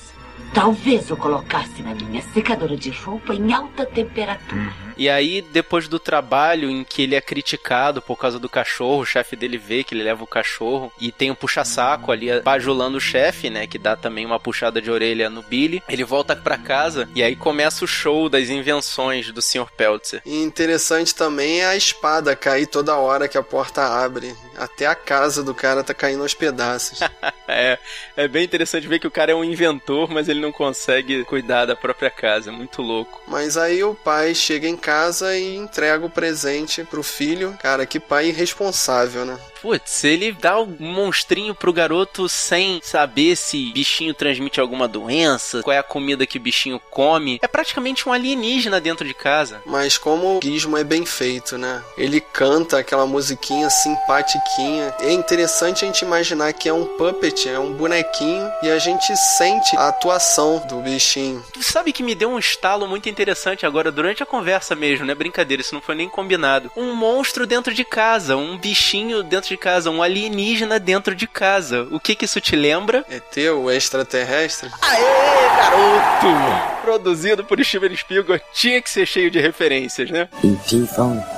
Talvez 0.53 1.09
eu 1.09 1.17
colocasse 1.17 1.81
na 1.81 1.95
minha 1.95 2.21
secadora 2.33 2.75
de 2.75 2.89
roupa 2.89 3.33
em 3.33 3.53
alta 3.53 3.85
temperatura. 3.85 4.61
Uhum. 4.61 4.91
E 4.97 5.09
aí, 5.09 5.41
depois 5.41 5.87
do 5.87 5.97
trabalho 5.97 6.69
em 6.69 6.83
que 6.83 7.01
ele 7.01 7.15
é 7.15 7.21
criticado 7.21 8.01
por 8.01 8.17
causa 8.17 8.37
do 8.37 8.49
cachorro, 8.49 9.01
o 9.01 9.05
chefe 9.05 9.35
dele 9.35 9.57
vê 9.57 9.83
que 9.83 9.95
ele 9.95 10.03
leva 10.03 10.23
o 10.23 10.27
cachorro 10.27 10.91
e 10.99 11.11
tem 11.11 11.31
um 11.31 11.35
puxa-saco 11.35 12.11
ali 12.11 12.27
bajulando 12.41 12.97
o 12.97 13.01
chefe, 13.01 13.49
né? 13.49 13.65
Que 13.65 13.79
dá 13.79 13.95
também 13.95 14.25
uma 14.25 14.39
puxada 14.39 14.81
de 14.81 14.91
orelha 14.91 15.29
no 15.29 15.41
Billy. 15.41 15.81
Ele 15.89 16.03
volta 16.03 16.35
para 16.35 16.57
casa 16.57 17.09
e 17.15 17.23
aí 17.23 17.35
começa 17.35 17.83
o 17.83 17.87
show 17.87 18.29
das 18.29 18.49
invenções 18.49 19.31
do 19.31 19.41
Sr. 19.41 19.71
Peltzer. 19.75 20.21
E 20.25 20.43
interessante 20.43 21.15
também 21.15 21.61
é 21.61 21.65
a 21.65 21.75
espada 21.75 22.35
cair 22.35 22.67
toda 22.67 22.95
hora 22.97 23.27
que 23.27 23.37
a 23.37 23.43
porta 23.43 23.81
abre. 23.81 24.35
Até 24.63 24.85
a 24.85 24.95
casa 24.95 25.43
do 25.43 25.53
cara 25.53 25.83
tá 25.83 25.93
caindo 25.93 26.21
aos 26.21 26.33
pedaços. 26.33 26.99
é, 27.47 27.77
é 28.15 28.27
bem 28.27 28.43
interessante 28.43 28.87
ver 28.87 28.99
que 28.99 29.07
o 29.07 29.11
cara 29.11 29.31
é 29.31 29.35
um 29.35 29.43
inventor, 29.43 30.09
mas 30.09 30.29
ele 30.29 30.39
não 30.39 30.51
consegue 30.51 31.23
cuidar 31.25 31.65
da 31.65 31.75
própria 31.75 32.09
casa. 32.09 32.51
Muito 32.51 32.81
louco. 32.81 33.21
Mas 33.27 33.57
aí 33.57 33.83
o 33.83 33.93
pai 33.93 34.33
chega 34.33 34.67
em 34.67 34.77
casa 34.77 35.01
casa 35.11 35.37
e 35.37 35.55
entrega 35.55 36.05
o 36.05 36.09
presente 36.09 36.83
pro 36.83 37.01
filho. 37.01 37.57
Cara, 37.61 37.85
que 37.85 37.99
pai 37.99 38.27
irresponsável, 38.27 39.25
né? 39.25 39.37
Putz, 39.61 40.03
ele 40.03 40.31
dá 40.31 40.59
um 40.59 40.75
monstrinho 40.79 41.53
pro 41.53 41.71
garoto 41.71 42.27
sem 42.27 42.79
saber 42.83 43.35
se 43.35 43.71
bichinho 43.71 44.13
transmite 44.13 44.59
alguma 44.59 44.87
doença, 44.87 45.61
qual 45.61 45.73
é 45.73 45.77
a 45.77 45.83
comida 45.83 46.25
que 46.25 46.37
o 46.37 46.41
bichinho 46.41 46.79
come. 46.89 47.39
É 47.41 47.47
praticamente 47.47 48.09
um 48.09 48.11
alienígena 48.11 48.81
dentro 48.81 49.07
de 49.07 49.13
casa. 49.13 49.61
Mas 49.65 49.97
como 49.97 50.37
o 50.37 50.39
Gizmo 50.43 50.77
é 50.77 50.83
bem 50.83 51.05
feito, 51.05 51.57
né? 51.57 51.83
Ele 51.97 52.19
canta 52.19 52.79
aquela 52.79 53.05
musiquinha 53.05 53.69
simpatiquinha. 53.69 54.95
É 54.99 55.11
interessante 55.11 55.83
a 55.83 55.87
gente 55.87 56.03
imaginar 56.03 56.53
que 56.53 56.67
é 56.67 56.73
um 56.73 56.85
puppet, 56.97 57.47
é 57.47 57.59
um 57.59 57.73
bonequinho, 57.73 58.49
e 58.63 58.69
a 58.69 58.79
gente 58.79 59.15
sente 59.15 59.75
a 59.77 59.89
atuação 59.89 60.65
do 60.67 60.77
bichinho. 60.77 61.43
Tu 61.53 61.61
sabe 61.61 61.93
que 61.93 62.03
me 62.03 62.15
deu 62.15 62.29
um 62.29 62.39
estalo 62.39 62.87
muito 62.87 63.09
interessante 63.09 63.65
agora 63.65 63.91
durante 63.91 64.23
a 64.23 64.25
conversa 64.25 64.75
mesmo, 64.75 65.05
né? 65.05 65.13
Brincadeira, 65.13 65.61
isso 65.61 65.75
não 65.75 65.81
foi 65.81 65.95
nem 65.95 66.09
combinado. 66.09 66.71
Um 66.75 66.95
monstro 66.95 67.45
dentro 67.45 67.73
de 67.73 67.85
casa, 67.85 68.35
um 68.35 68.57
bichinho 68.57 69.21
dentro 69.21 69.50
de 69.51 69.57
casa, 69.57 69.91
um 69.91 70.01
alienígena 70.01 70.79
dentro 70.79 71.13
de 71.13 71.27
casa. 71.27 71.87
O 71.91 71.99
que 71.99 72.15
que 72.15 72.25
isso 72.25 72.39
te 72.39 72.55
lembra? 72.55 73.05
É 73.09 73.19
teu, 73.19 73.69
extraterrestre? 73.69 74.69
Aê, 74.81 75.49
garoto! 75.57 76.81
Produzido 76.81 77.43
por 77.43 77.63
Steven 77.63 77.95
Spielberg, 77.95 78.43
tinha 78.53 78.81
que 78.81 78.89
ser 78.89 79.05
cheio 79.05 79.29
de 79.29 79.39
referências, 79.39 80.09
né? 80.09 80.29
If 80.43 80.71
you 80.71 80.87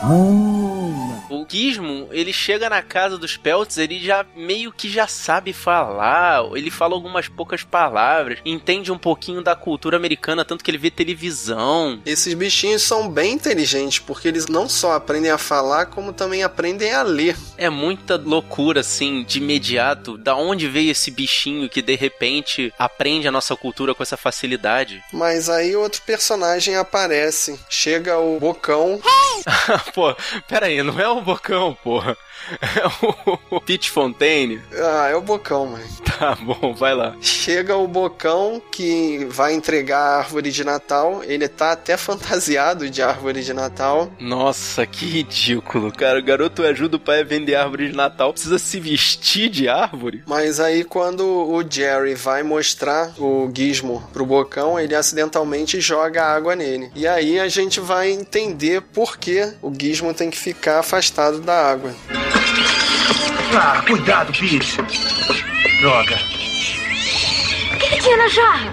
home. 0.03 1.12
O 1.43 1.45
Gizmo, 1.49 2.07
ele 2.11 2.31
chega 2.31 2.69
na 2.69 2.81
casa 2.81 3.17
dos 3.17 3.35
Peltz, 3.35 3.77
ele 3.77 3.99
já 3.99 4.25
meio 4.33 4.71
que 4.71 4.89
já 4.89 5.07
sabe 5.07 5.51
falar, 5.51 6.41
ele 6.55 6.71
fala 6.71 6.93
algumas 6.93 7.27
poucas 7.27 7.63
palavras, 7.63 8.39
entende 8.45 8.93
um 8.93 8.97
pouquinho 8.97 9.43
da 9.43 9.53
cultura 9.53 9.97
americana, 9.97 10.45
tanto 10.45 10.63
que 10.63 10.71
ele 10.71 10.77
vê 10.77 10.89
televisão. 10.89 12.01
Esses 12.05 12.33
bichinhos 12.33 12.81
são 12.81 13.09
bem 13.09 13.33
inteligentes, 13.33 13.99
porque 13.99 14.27
eles 14.27 14.47
não 14.47 14.69
só 14.69 14.93
aprendem 14.93 15.31
a 15.31 15.37
falar, 15.37 15.87
como 15.87 16.13
também 16.13 16.43
aprendem 16.43 16.93
a 16.93 17.03
ler. 17.03 17.35
É 17.57 17.69
muita 17.69 18.15
loucura, 18.15 18.79
assim, 18.79 19.23
de 19.23 19.39
imediato. 19.39 20.17
Da 20.17 20.37
onde 20.37 20.69
veio 20.69 20.91
esse 20.91 21.11
bichinho 21.11 21.69
que 21.69 21.81
de 21.81 21.95
repente 21.95 22.73
aprende 22.79 23.27
a 23.27 23.31
nossa 23.31 23.53
cultura 23.55 23.93
com 23.93 24.01
essa 24.01 24.15
facilidade? 24.15 25.03
Mas 25.11 25.49
aí 25.49 25.75
outro 25.75 26.01
personagem 26.03 26.77
aparece. 26.77 27.59
Chega 27.69 28.17
o 28.17 28.39
Bocão. 28.39 29.01
Pô, 29.93 30.15
pera 30.47 30.67
aí, 30.67 30.81
não 30.81 30.97
é 30.99 31.07
o 31.07 31.21
Bocão, 31.21 31.32
porra. 31.83 32.17
É 32.61 33.55
o 33.55 33.61
Pete 33.61 33.89
Fontaine. 33.89 34.61
Ah, 34.73 35.07
é 35.07 35.15
o 35.15 35.21
Bocão, 35.21 35.65
mãe. 35.67 35.83
Tá 36.23 36.35
bom, 36.41 36.73
vai 36.73 36.95
lá. 36.95 37.17
Chega 37.19 37.75
o 37.75 37.85
Bocão 37.85 38.61
que 38.71 39.27
vai 39.29 39.53
entregar 39.53 39.99
a 39.99 40.17
árvore 40.19 40.51
de 40.51 40.63
Natal. 40.63 41.21
Ele 41.25 41.49
tá 41.49 41.73
até 41.73 41.97
fantasiado 41.97 42.89
de 42.89 43.01
árvore 43.01 43.43
de 43.43 43.51
Natal. 43.51 44.09
Nossa, 44.21 44.85
que 44.85 45.05
ridículo, 45.05 45.91
cara. 45.91 46.19
O 46.19 46.23
garoto 46.23 46.63
ajuda 46.63 46.95
o 46.95 46.99
pai 46.99 47.19
a 47.19 47.23
vender 47.25 47.55
árvore 47.55 47.89
de 47.89 47.95
Natal. 47.95 48.31
Precisa 48.31 48.57
se 48.57 48.79
vestir 48.79 49.49
de 49.49 49.67
árvore? 49.67 50.23
Mas 50.25 50.61
aí, 50.61 50.85
quando 50.85 51.25
o 51.25 51.61
Jerry 51.69 52.15
vai 52.15 52.41
mostrar 52.41 53.11
o 53.19 53.51
gizmo 53.53 54.07
pro 54.13 54.25
Bocão, 54.25 54.79
ele 54.79 54.95
acidentalmente 54.95 55.81
joga 55.81 56.23
água 56.23 56.55
nele. 56.55 56.89
E 56.95 57.05
aí 57.05 57.37
a 57.37 57.49
gente 57.49 57.81
vai 57.81 58.11
entender 58.11 58.81
por 58.81 59.17
que 59.17 59.53
o 59.61 59.73
gizmo 59.77 60.13
tem 60.13 60.29
que 60.29 60.37
ficar 60.37 60.79
afastado 60.79 61.41
da 61.41 61.69
água. 61.69 61.93
Ah, 63.53 63.83
cuidado, 63.85 64.31
Pete. 64.31 65.52
Droga. 65.83 66.15
O 66.15 67.77
que, 67.77 67.89
que 67.89 67.99
tinha 67.99 68.15
na 68.15 68.29
jarra? 68.29 68.71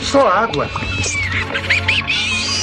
Só 0.00 0.28
água. 0.28 0.70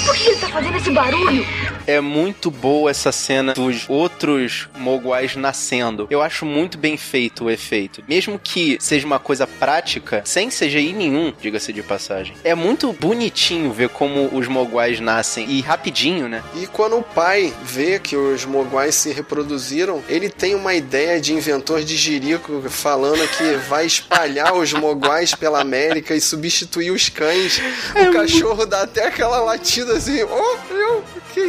Por 0.06 0.16
que 0.16 0.30
ele 0.30 0.40
tá 0.40 0.48
fazendo 0.48 0.78
esse 0.78 0.90
barulho? 0.92 1.46
É 1.86 2.00
muito 2.00 2.50
boa 2.50 2.90
essa 2.90 3.12
cena 3.12 3.54
dos 3.54 3.86
outros 3.90 4.70
moguais 4.78 5.36
nascendo. 5.36 6.08
Eu 6.10 6.22
acho 6.22 6.46
muito 6.46 6.78
bem 6.78 6.98
feito 6.98 7.46
o 7.46 7.52
efeito. 7.52 8.04
Mesmo 8.08 8.40
que 8.40 8.78
seja 8.80 9.06
uma 9.06 9.20
coisa 9.20 9.46
prática, 9.46 10.22
sem 10.26 10.50
CGI 10.50 10.94
nenhum, 10.94 11.34
diga-se 11.42 11.74
de 11.74 11.84
passagem. 11.84 12.36
É 12.44 12.56
muito 12.56 12.94
bonitinho 12.94 13.72
ver 13.72 13.90
como 13.90 14.30
os 14.34 14.48
moguais 14.48 15.00
nascem 15.00 15.50
e 15.50 15.62
rapidinho, 15.62 16.28
né? 16.28 16.44
E 16.56 16.68
quando 16.68 16.98
o 16.98 17.04
pai 17.04 17.54
vê 17.64 18.00
que 18.00 18.16
os 18.16 18.46
moguais 18.46 18.96
se 18.96 19.12
reproduziram, 19.12 20.02
ele 20.08 20.30
tem 20.30 20.56
uma 20.56 20.74
ideia 20.74 21.20
de 21.20 21.34
inventor 21.34 21.84
de 21.84 21.98
jirico 21.98 22.64
falando 22.70 23.28
que 23.38 23.56
vai 23.68 23.86
espalhar 23.86 24.54
os 24.54 24.72
moguais 24.74 25.34
pela 25.36 25.60
América 25.60 26.16
e 26.16 26.22
substituir 26.22 26.92
os 26.92 27.10
cães. 27.10 27.62
É 27.96 28.10
o 28.10 28.14
cachorro 28.14 28.58
muito... 28.58 28.70
dá 28.70 28.84
até 28.84 29.08
aquela 29.08 29.42
latida 29.42 29.94
assim, 29.94 30.24
oh, 30.24 30.73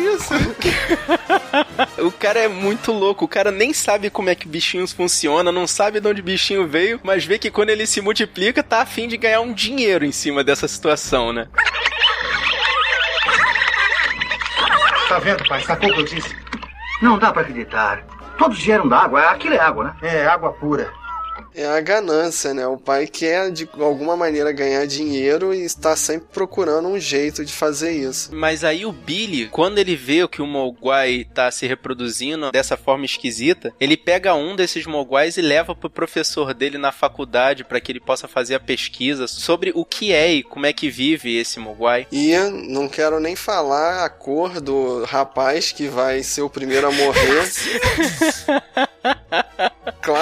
isso? 0.05 0.35
o 1.99 2.13
cara 2.13 2.41
é 2.41 2.49
muito 2.49 2.93
louco. 2.93 3.25
O 3.25 3.29
cara 3.29 3.51
nem 3.51 3.73
sabe 3.73 4.11
como 4.11 4.31
é 4.31 4.35
que 4.35 4.47
bichinhos 4.49 4.93
funciona, 4.93 5.51
não 5.51 5.67
sabe 5.67 6.01
de 6.01 6.09
onde 6.09 6.23
bichinho 6.23 6.67
veio, 6.67 7.01
mas 7.03 7.25
vê 7.25 7.39
que 7.39 7.51
quando 7.51 7.71
ele 7.71 7.87
se 7.87 8.01
multiplica, 8.01 8.63
tá 8.63 8.83
afim 8.83 9.09
de 9.09 9.17
ganhar 9.17 9.41
um 9.41 9.53
dinheiro 9.53 10.05
em 10.05 10.13
cima 10.13 10.45
dessa 10.45 10.69
situação, 10.69 11.33
né? 11.33 11.49
Tá 15.09 15.19
vendo, 15.19 15.47
pai? 15.47 15.63
Sacou 15.63 15.91
o 15.91 15.95
que 15.95 16.01
eu 16.01 16.05
disse? 16.05 16.37
Não 17.01 17.19
dá 17.19 17.33
pra 17.33 17.43
acreditar. 17.43 18.03
Todos 18.39 18.59
vieram 18.59 18.89
da 18.89 18.99
água. 18.99 19.31
Aquilo 19.31 19.55
é 19.55 19.61
água, 19.61 19.85
né? 19.85 19.95
É, 20.03 20.27
água 20.27 20.53
pura. 20.53 20.91
É 21.55 21.67
a 21.67 21.81
ganância, 21.81 22.53
né? 22.53 22.67
O 22.67 22.77
pai 22.77 23.07
quer 23.07 23.51
de 23.53 23.69
alguma 23.79 24.17
maneira 24.17 24.51
ganhar 24.51 24.85
dinheiro 24.87 25.55
e 25.55 25.65
está 25.65 25.95
sempre 25.95 26.29
procurando 26.33 26.89
um 26.89 26.99
jeito 26.99 27.45
de 27.45 27.53
fazer 27.53 27.93
isso. 27.93 28.31
Mas 28.35 28.65
aí 28.65 28.85
o 28.85 28.91
Billy, 28.91 29.49
quando 29.49 29.79
ele 29.79 29.95
vê 29.95 30.27
que 30.27 30.43
o 30.43 30.47
Mogwai 30.47 31.27
tá 31.33 31.51
se 31.51 31.67
reproduzindo 31.67 32.51
dessa 32.51 32.77
forma 32.77 33.05
esquisita, 33.05 33.73
ele 33.79 33.97
pega 33.97 34.35
um 34.35 34.57
desses 34.57 34.85
Mogwais 34.85 35.37
e 35.37 35.43
leva 35.43 35.77
pro 35.77 35.89
professor 35.89 36.53
dele 36.53 36.77
na 36.77 36.91
faculdade 36.91 37.63
para 37.63 37.81
que 37.81 37.93
ele 37.93 38.01
possa 38.01 38.27
fazer 38.27 38.57
a 38.57 38.61
pesquisa 38.61 39.29
sobre 39.29 39.71
o 39.75 39.85
que 39.85 40.13
é 40.13 40.33
e 40.33 40.43
como 40.43 40.67
é 40.67 40.73
que 40.73 40.91
vive 40.91 41.37
esse 41.37 41.61
Mogwai. 41.61 42.09
E 42.11 42.37
não 42.69 42.89
quero 42.89 43.21
nem 43.21 43.37
falar 43.37 44.05
a 44.05 44.09
cor 44.09 44.61
do 44.61 45.05
rapaz 45.05 45.71
que 45.71 45.87
vai 45.87 46.23
ser 46.25 46.43
o 46.43 46.51
primeiro 46.51 46.89
a 46.89 46.91
morrer. 46.91 47.45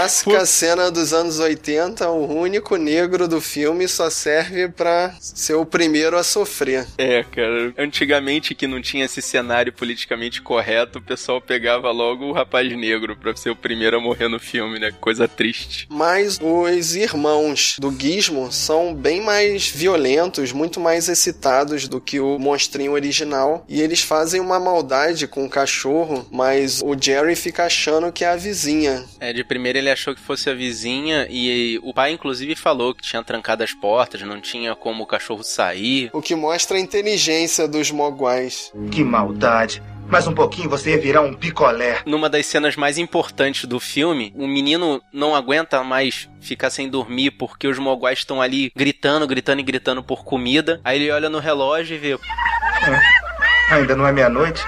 Clássica 0.03 0.45
cena 0.47 0.91
dos 0.91 1.13
anos 1.13 1.39
80, 1.39 2.09
o 2.11 2.37
único 2.37 2.77
negro 2.77 3.29
do 3.29 3.41
filme 3.41 3.87
só 3.87 4.11
serve 4.11 4.69
pra 4.69 5.15
ser 5.21 5.55
o 5.55 5.65
primeiro 5.65 6.19
a 6.19 6.25
sofrer. 6.25 6.87
É, 6.99 7.23
cara. 7.23 7.73
Antigamente 7.79 8.55
que 8.55 8.67
não 8.67 8.83
tinha 8.83 9.05
esse 9.05 9.23
cenário 9.23 9.73
politicamente 9.73 10.43
correto, 10.43 10.99
o 10.99 11.03
pessoal 11.03 11.41
pegava 11.41 11.91
logo 11.91 12.27
o 12.27 12.33
rapaz 12.33 12.71
negro 12.77 13.17
pra 13.17 13.37
ser 13.37 13.51
o 13.51 13.57
primeiro 13.57 13.97
a 13.97 14.01
morrer 14.01 14.29
no 14.29 14.41
filme, 14.41 14.79
né? 14.79 14.91
Coisa 15.01 15.29
triste. 15.29 15.87
Mas 15.89 16.39
os 16.43 16.97
irmãos 16.97 17.77
do 17.79 17.95
Gizmo 17.97 18.51
são 18.51 18.95
bem 18.95 19.21
mais 19.21 19.69
violentos, 19.69 20.53
muito 20.53 20.81
mais 20.81 21.09
excitados 21.09 21.87
do 21.87 22.01
que 22.01 22.19
o 22.19 22.39
monstrinho 22.39 22.93
original. 22.93 23.65
E 23.69 23.81
eles 23.81 24.03
fazem 24.03 24.41
uma 24.41 24.59
maldade 24.59 25.29
com 25.29 25.45
o 25.45 25.51
cachorro, 25.51 26.27
mas 26.31 26.81
o 26.83 26.97
Jerry 27.01 27.37
fica 27.37 27.67
achando 27.67 28.11
que 28.11 28.25
é 28.25 28.29
a 28.29 28.37
vizinha. 28.37 29.05
É, 29.21 29.33
de 29.33 29.45
primeiro 29.45 29.79
ele 29.79 29.92
achou 29.93 30.15
que 30.15 30.21
fosse 30.21 30.51
a 30.51 30.55
vizinha 30.55 31.27
e 31.31 31.79
o 31.83 31.93
pai 31.95 32.13
inclusive 32.13 32.55
falou 32.55 32.95
que 32.95 33.03
tinha 33.03 33.23
trancado 33.23 33.63
as 33.63 33.73
portas, 33.73 34.23
não 34.23 34.41
tinha 34.41 34.75
como 34.75 35.05
o 35.05 35.07
cachorro 35.07 35.43
sair. 35.43 36.11
O 36.13 36.23
que 36.23 36.35
mostra 36.35 36.77
a 36.77 36.81
inteligência 36.81 37.69
dos 37.69 37.91
moguais. 37.91 38.73
Que 38.91 39.05
maldade. 39.05 39.83
Mais 40.09 40.27
um 40.27 40.35
pouquinho 40.35 40.69
você 40.69 40.91
ia 40.91 41.01
virar 41.01 41.23
um 41.23 41.33
picolé. 41.33 42.01
Numa 42.05 42.29
das 42.29 42.45
cenas 42.45 42.77
mais 42.77 42.99
importantes 42.99 43.65
do 43.65 43.81
filme, 43.81 44.33
o 44.37 44.47
menino 44.47 45.03
não 45.13 45.35
aguenta 45.35 45.83
mais 45.83 46.29
ficar 46.41 46.71
sem 46.71 46.89
dormir 46.89 47.31
porque 47.31 47.67
os 47.67 47.79
moguais 47.79 48.19
estão 48.19 48.43
ali 48.43 48.71
gritando, 48.77 49.27
gritando 49.27 49.61
e 49.61 49.65
gritando 49.65 50.03
por 50.03 50.25
comida. 50.25 50.81
Aí 50.85 51.01
ele 51.01 51.11
olha 51.11 51.31
no 51.31 51.39
relógio 51.39 51.97
e 51.97 51.99
vê. 51.99 52.13
É. 52.13 53.75
Ainda 53.75 53.97
não 53.97 54.07
é 54.07 54.13
meia-noite? 54.13 54.63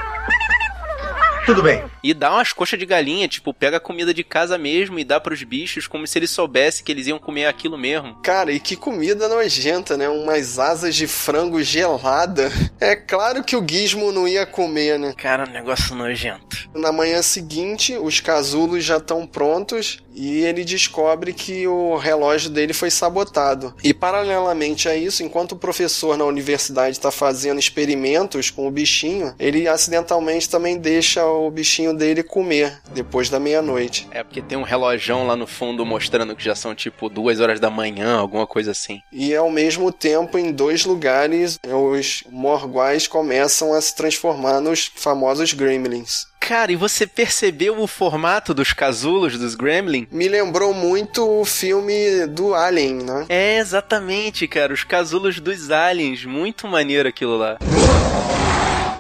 Tudo 1.47 1.63
bem. 1.63 1.85
E 2.03 2.15
dá 2.15 2.33
umas 2.33 2.53
coxas 2.53 2.79
de 2.79 2.87
galinha, 2.87 3.29
tipo, 3.29 3.53
pega 3.53 3.77
a 3.77 3.81
comida 3.81 4.15
de 4.15 4.25
casa 4.25 4.57
mesmo 4.57 4.99
e 4.99 5.05
dá 5.05 5.21
pros 5.21 5.43
bichos 5.43 5.87
como 5.87 6.07
se 6.07 6.19
ele 6.19 6.27
soubesse 6.27 6.83
que 6.83 6.91
eles 6.91 7.07
iam 7.07 7.19
comer 7.19 7.47
aquilo 7.47 7.77
mesmo. 7.77 8.15
Cara, 8.23 8.51
e 8.51 8.59
que 8.59 8.77
comida 8.77 9.29
nojenta, 9.29 9.97
né? 9.97 10.09
Umas 10.09 10.59
asas 10.59 10.95
de 10.95 11.07
frango 11.07 11.63
gelada. 11.63 12.51
É 12.81 12.97
claro 12.97 13.45
que 13.45 13.57
o 13.57 13.65
Gizmo 13.67 14.11
não 14.11 14.27
ia 14.27 14.47
comer, 14.47 14.99
né? 14.99 15.15
Cara, 15.17 15.49
um 15.49 15.53
negócio 15.53 15.95
nojento. 15.95 16.69
Na 16.75 16.91
manhã 16.91 17.21
seguinte, 17.23 17.97
os 17.97 18.21
casulos 18.21 18.85
já 18.85 18.97
estão 18.97 19.27
prontos 19.27 20.04
e 20.15 20.45
ele 20.45 20.65
descobre 20.65 21.33
que 21.33 21.67
o 21.67 21.97
relógio 21.97 22.51
dele 22.51 22.73
foi 22.73 22.91
sabotado. 22.91 23.75
E 23.83 23.93
paralelamente 23.93 24.89
a 24.89 24.97
isso, 24.97 25.23
enquanto 25.23 25.53
o 25.53 25.57
professor 25.57 26.17
na 26.17 26.25
universidade 26.25 26.97
está 26.97 27.11
fazendo 27.11 27.59
experimentos 27.59 28.51
com 28.51 28.67
o 28.67 28.71
bichinho, 28.71 29.35
ele 29.39 29.67
acidentalmente 29.67 30.49
também 30.49 30.79
deixa 30.79 31.25
o 31.27 31.51
bichinho 31.51 31.95
dele 31.95 32.23
comer 32.23 32.81
depois 32.93 33.29
da 33.29 33.41
meia-noite. 33.41 34.07
É 34.11 34.23
porque 34.23 34.43
tem 34.43 34.57
um 34.57 34.63
relojão 34.63 35.27
lá 35.27 35.37
no 35.37 35.47
fundo 35.47 35.85
mostrando 35.85 36.37
que 36.37 36.45
já 36.45 36.55
são 36.55 36.75
tipo 36.75 37.09
duas 37.09 37.41
horas 37.41 37.59
da 37.59 37.71
manhã, 37.71 38.17
alguma 38.17 38.47
coisa 38.47 38.71
assim. 38.71 39.01
E 39.13 39.35
ao 39.35 39.51
mesmo 39.51 39.91
tempo, 39.91 40.39
em 40.39 40.53
dois 40.53 40.85
lugares, 40.85 41.59
os 41.67 42.23
morguais 42.31 43.09
começam 43.09 43.73
a 43.73 43.81
se 43.81 43.95
transformar 43.95 44.61
nos 44.61 44.91
famosos 44.95 45.53
gremlins. 45.53 46.27
Cara, 46.47 46.71
e 46.71 46.77
você 46.77 47.07
percebeu 47.07 47.81
o 47.81 47.87
formato 47.87 48.53
dos 48.53 48.75
casulos 48.75 49.39
dos 49.39 49.55
Gremlin? 49.55 50.07
Me 50.11 50.29
lembrou 50.29 50.75
muito 50.75 51.27
o 51.27 51.43
filme 51.43 52.27
do 52.27 52.55
Alien, 52.55 52.97
né? 52.97 53.25
É, 53.31 53.57
exatamente, 53.57 54.47
cara. 54.47 54.75
Os 54.75 54.85
casulos 54.85 55.41
dos 55.41 55.71
aliens. 55.71 56.27
Muito 56.27 56.69
maneiro 56.69 57.09
aquilo 57.09 57.39
lá. 57.39 57.57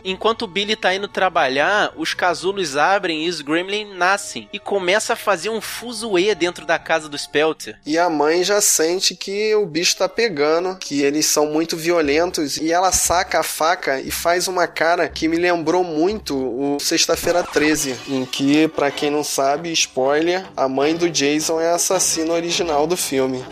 Enquanto 0.05 0.43
o 0.43 0.47
Billy 0.47 0.77
tá 0.77 0.95
indo 0.95 1.09
trabalhar, 1.09 1.93
os 1.97 2.12
casulos 2.12 2.77
abrem 2.77 3.25
e 3.25 3.29
os 3.29 3.40
Gremlin 3.40 3.95
nascem. 3.95 4.49
E 4.53 4.59
começa 4.59 5.14
a 5.14 5.17
fazer 5.17 5.49
um 5.49 5.61
fuzuê 5.61 6.35
dentro 6.35 6.67
da 6.67 6.79
casa 6.79 7.09
do 7.09 7.17
Spelter. 7.17 7.79
E 7.87 7.97
a 7.99 8.11
mãe 8.11 8.45
já 8.45 8.61
sente 8.61 9.14
que 9.14 9.55
o 9.55 9.64
bicho 9.64 9.97
tá 9.97 10.09
pegando, 10.09 10.77
que 10.77 11.03
eles 11.03 11.27
são 11.27 11.47
muito 11.47 11.77
violentos. 11.77 12.59
E 12.59 12.71
ela 12.71 12.93
saca 12.93 13.40
a 13.40 13.43
faca 13.43 14.01
e 14.01 14.11
faz 14.11 14.47
uma 14.47 14.67
cara 14.67 15.09
que 15.09 15.27
me 15.27 15.37
lembrou 15.37 15.83
muito 15.83 16.37
o 16.37 16.79
Sexta-feira 16.79 17.43
13. 17.43 17.97
Em 18.09 18.25
que, 18.27 18.69
para 18.69 18.90
quem 18.90 19.11
não 19.11 19.25
sabe, 19.25 19.73
spoiler, 19.73 20.45
a 20.57 20.69
mãe 20.69 20.95
do 20.95 21.09
Jason 21.09 21.61
é 21.61 21.71
a 21.71 21.77
assassina 21.77 22.35
original 22.35 22.87
do 22.87 22.97
filme. 22.97 23.43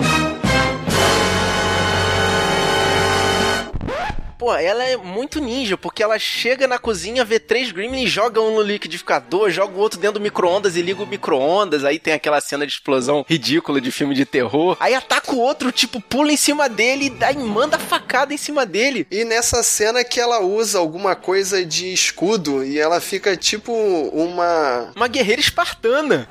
Pô, 4.43 4.53
ela 4.57 4.83
é 4.83 4.97
muito 4.97 5.41
ninja, 5.41 5.77
porque 5.77 6.03
ela 6.03 6.19
chega 6.19 6.67
na 6.67 6.77
cozinha, 6.77 7.25
vê 7.25 7.39
três 7.39 7.71
Gremlins, 7.71 8.11
joga 8.11 8.41
um 8.41 8.57
no 8.57 8.63
liquidificador, 8.63 9.51
joga 9.51 9.77
o 9.77 9.79
outro 9.79 10.01
dentro 10.01 10.19
do 10.19 10.21
micro-ondas 10.21 10.75
e 10.75 10.83
liga 10.83 11.01
o 11.01 11.07
micro-ondas. 11.07 11.85
Aí 11.85 11.97
tem 11.97 12.13
aquela 12.13 12.41
cena 12.41 12.67
de 12.67 12.73
explosão 12.73 13.25
ridícula 13.29 13.81
de 13.81 13.93
filme 13.93 14.17
de 14.17 14.27
terror. 14.27 14.77
Aí 14.81 14.97
ataca 14.97 15.33
o 15.33 15.39
outro, 15.39 15.71
tipo, 15.71 16.01
pula 16.01 16.33
em 16.33 16.37
cima 16.37 16.69
dele 16.69 17.05
e 17.05 17.11
daí 17.11 17.39
manda 17.39 17.79
facada 17.79 18.35
em 18.35 18.37
cima 18.37 18.67
dele. 18.67 19.07
E 19.13 19.25
nessa 19.25 19.63
cena 19.63 20.03
que 20.03 20.19
ela 20.19 20.41
usa 20.41 20.81
alguma 20.81 21.15
coisa 21.15 21.65
de 21.65 21.93
escudo 21.93 22.65
e 22.65 22.81
ela 22.81 23.01
fica 23.01 23.37
tipo 23.37 23.73
uma. 23.73 24.91
Uma 24.97 25.07
guerreira 25.07 25.41
espartana. 25.41 26.29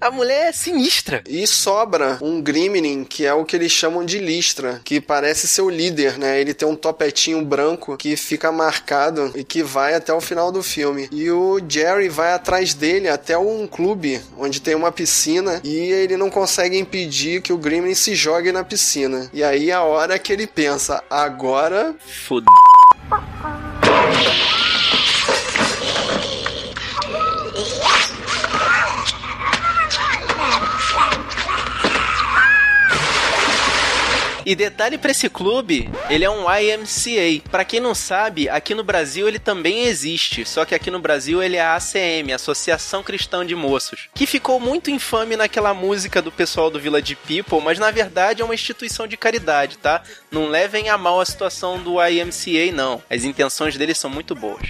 A 0.00 0.10
mulher 0.10 0.48
é 0.48 0.52
sinistra. 0.52 1.22
E 1.28 1.46
sobra 1.46 2.16
um 2.22 2.40
Gremlin, 2.40 3.04
que 3.04 3.26
é 3.26 3.34
o 3.34 3.44
que 3.44 3.54
eles 3.54 3.70
chamam 3.70 4.02
de 4.02 4.18
Listra, 4.18 4.80
que 4.82 4.98
parece 4.98 5.46
ser 5.46 5.60
o 5.60 5.68
líder, 5.68 6.16
né? 6.16 6.40
Ele 6.40 6.54
tem 6.54 6.66
um 6.66 6.74
topetinho 6.74 7.44
branco 7.44 7.98
que 7.98 8.16
fica 8.16 8.50
marcado 8.50 9.30
e 9.34 9.44
que 9.44 9.62
vai 9.62 9.92
até 9.92 10.10
o 10.10 10.20
final 10.20 10.50
do 10.50 10.62
filme. 10.62 11.06
E 11.12 11.30
o 11.30 11.60
Jerry 11.68 12.08
vai 12.08 12.32
atrás 12.32 12.72
dele 12.72 13.08
até 13.08 13.36
um 13.36 13.66
clube 13.66 14.22
onde 14.38 14.58
tem 14.58 14.74
uma 14.74 14.90
piscina 14.90 15.60
e 15.62 15.76
ele 15.76 16.16
não 16.16 16.30
consegue 16.30 16.78
impedir 16.78 17.42
que 17.42 17.52
o 17.52 17.58
Gremlin 17.58 17.94
se 17.94 18.14
jogue 18.14 18.50
na 18.52 18.64
piscina. 18.64 19.28
E 19.34 19.44
aí 19.44 19.68
é 19.68 19.74
a 19.74 19.82
hora 19.82 20.18
que 20.18 20.32
ele 20.32 20.46
pensa, 20.46 21.04
agora 21.10 21.94
Foda. 22.26 22.46
E 34.50 34.56
detalhe 34.56 34.98
pra 34.98 35.12
esse 35.12 35.28
clube, 35.28 35.88
ele 36.08 36.24
é 36.24 36.28
um 36.28 36.44
YMCA. 36.52 37.48
Pra 37.52 37.64
quem 37.64 37.78
não 37.78 37.94
sabe, 37.94 38.48
aqui 38.48 38.74
no 38.74 38.82
Brasil 38.82 39.28
ele 39.28 39.38
também 39.38 39.84
existe, 39.84 40.44
só 40.44 40.64
que 40.64 40.74
aqui 40.74 40.90
no 40.90 40.98
Brasil 40.98 41.40
ele 41.40 41.54
é 41.54 41.60
a 41.60 41.76
ACM, 41.76 42.32
Associação 42.34 43.00
Cristã 43.00 43.46
de 43.46 43.54
Moços, 43.54 44.08
que 44.12 44.26
ficou 44.26 44.58
muito 44.58 44.90
infame 44.90 45.36
naquela 45.36 45.72
música 45.72 46.20
do 46.20 46.32
pessoal 46.32 46.68
do 46.68 46.80
Village 46.80 47.14
People, 47.14 47.60
mas 47.64 47.78
na 47.78 47.92
verdade 47.92 48.42
é 48.42 48.44
uma 48.44 48.52
instituição 48.52 49.06
de 49.06 49.16
caridade, 49.16 49.78
tá? 49.78 50.02
Não 50.32 50.48
levem 50.48 50.88
a 50.88 50.98
mal 50.98 51.20
a 51.20 51.26
situação 51.26 51.80
do 51.80 52.04
YMCA 52.04 52.72
não. 52.74 53.00
As 53.08 53.22
intenções 53.22 53.76
deles 53.76 53.98
são 53.98 54.10
muito 54.10 54.34
boas. 54.34 54.66